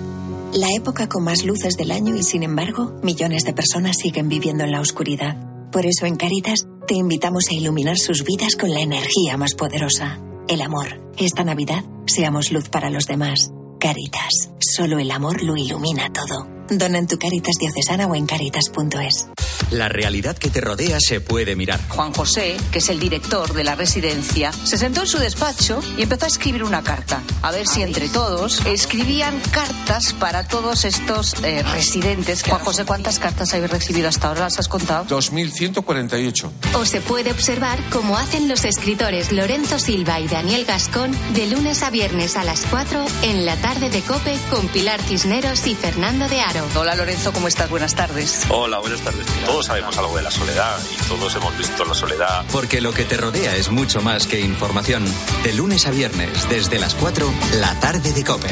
La 0.53 0.67
época 0.75 1.09
con 1.09 1.23
más 1.23 1.43
luces 1.43 1.75
del 1.77 1.89
año 1.89 2.15
y 2.15 2.21
sin 2.21 2.43
embargo, 2.43 2.99
millones 3.01 3.43
de 3.43 3.53
personas 3.53 3.97
siguen 3.97 4.29
viviendo 4.29 4.63
en 4.63 4.71
la 4.71 4.81
oscuridad. 4.81 5.35
Por 5.71 5.85
eso 5.87 6.05
en 6.05 6.15
Caritas 6.15 6.67
te 6.87 6.95
invitamos 6.95 7.49
a 7.49 7.53
iluminar 7.53 7.97
sus 7.97 8.23
vidas 8.23 8.55
con 8.55 8.73
la 8.73 8.79
energía 8.79 9.35
más 9.35 9.55
poderosa, 9.55 10.21
el 10.47 10.61
amor. 10.61 11.11
Esta 11.17 11.43
Navidad, 11.43 11.83
seamos 12.05 12.51
luz 12.51 12.69
para 12.69 12.89
los 12.89 13.05
demás. 13.05 13.51
Caritas. 13.77 14.51
Solo 14.59 14.97
el 14.97 15.11
amor 15.11 15.43
lo 15.43 15.57
ilumina 15.57 16.11
todo. 16.13 16.47
Dona 16.69 16.99
en 16.99 17.07
tu 17.07 17.17
Caritas 17.17 17.55
diocesana 17.59 18.07
o 18.07 18.15
en 18.15 18.25
caritas.es. 18.25 19.27
La 19.71 19.89
realidad 19.89 20.37
que 20.37 20.49
te 20.49 20.61
rodea 20.61 20.97
se 20.99 21.21
puede 21.21 21.55
mirar. 21.55 21.79
Juan 21.89 22.13
José, 22.13 22.57
que 22.71 22.79
es 22.79 22.89
el 22.89 22.99
director 22.99 23.53
de 23.53 23.63
la 23.63 23.75
residencia, 23.75 24.51
se 24.51 24.77
sentó 24.77 25.01
en 25.01 25.07
su 25.07 25.19
despacho 25.19 25.79
y 25.97 26.03
empezó 26.03 26.25
a 26.25 26.27
escribir 26.27 26.63
una 26.63 26.83
carta. 26.83 27.21
A 27.41 27.51
ver 27.51 27.67
si 27.67 27.81
entre 27.81 28.09
todos 28.09 28.65
escribían 28.65 29.39
cartas 29.51 30.13
para 30.13 30.47
todos 30.47 30.85
estos 30.85 31.35
eh, 31.43 31.63
residentes. 31.63 32.43
Juan 32.43 32.61
José, 32.61 32.85
¿cuántas 32.85 33.19
cartas 33.19 33.53
habéis 33.53 33.71
recibido 33.71 34.07
hasta 34.07 34.29
ahora? 34.29 34.41
¿Las 34.41 34.59
has 34.59 34.67
contado? 34.67 35.05
2148. 35.05 36.51
O 36.73 36.85
se 36.85 37.01
puede 37.01 37.31
observar 37.31 37.79
cómo 37.89 38.17
hacen 38.17 38.47
los 38.47 38.65
escritores 38.65 39.31
Lorenzo 39.31 39.79
Silva 39.79 40.19
y 40.19 40.27
Daniel 40.27 40.65
Gascón 40.65 41.11
de 41.33 41.47
lunes 41.47 41.83
a 41.83 41.89
viernes 41.89 42.37
a 42.37 42.43
las 42.43 42.65
4 42.69 43.05
en 43.23 43.45
la 43.45 43.55
tarde 43.57 43.89
de 43.89 44.01
Cope 44.01 44.37
con 44.49 44.67
Pilar 44.67 45.01
Cisneros 45.01 45.65
y 45.67 45.75
Fernando 45.75 46.27
de 46.27 46.41
Aro. 46.41 46.65
Hola 46.75 46.95
Lorenzo, 46.95 47.33
¿cómo 47.33 47.47
estás? 47.47 47.69
Buenas 47.69 47.95
tardes. 47.95 48.43
Hola, 48.49 48.79
buenas 48.79 49.01
tardes. 49.01 49.25
Todos 49.47 49.65
sabemos 49.65 49.97
algo 49.97 50.17
de 50.17 50.23
la 50.23 50.29
soledad 50.29 50.77
y 50.91 51.07
todos 51.07 51.33
hemos 51.35 51.57
visto 51.57 51.85
la 51.85 51.93
soledad. 51.93 52.45
Porque 52.51 52.81
lo 52.81 52.91
que 52.91 53.05
te 53.05 53.15
rodea 53.15 53.55
es 53.55 53.71
mucho 53.71 54.01
más 54.01 54.27
que 54.27 54.41
información. 54.41 55.05
De 55.43 55.53
lunes 55.53 55.87
a 55.87 55.91
viernes, 55.91 56.49
desde 56.49 56.79
las 56.79 56.93
4, 56.95 57.33
la 57.53 57.79
tarde 57.79 58.11
de 58.11 58.25
Cope. 58.25 58.49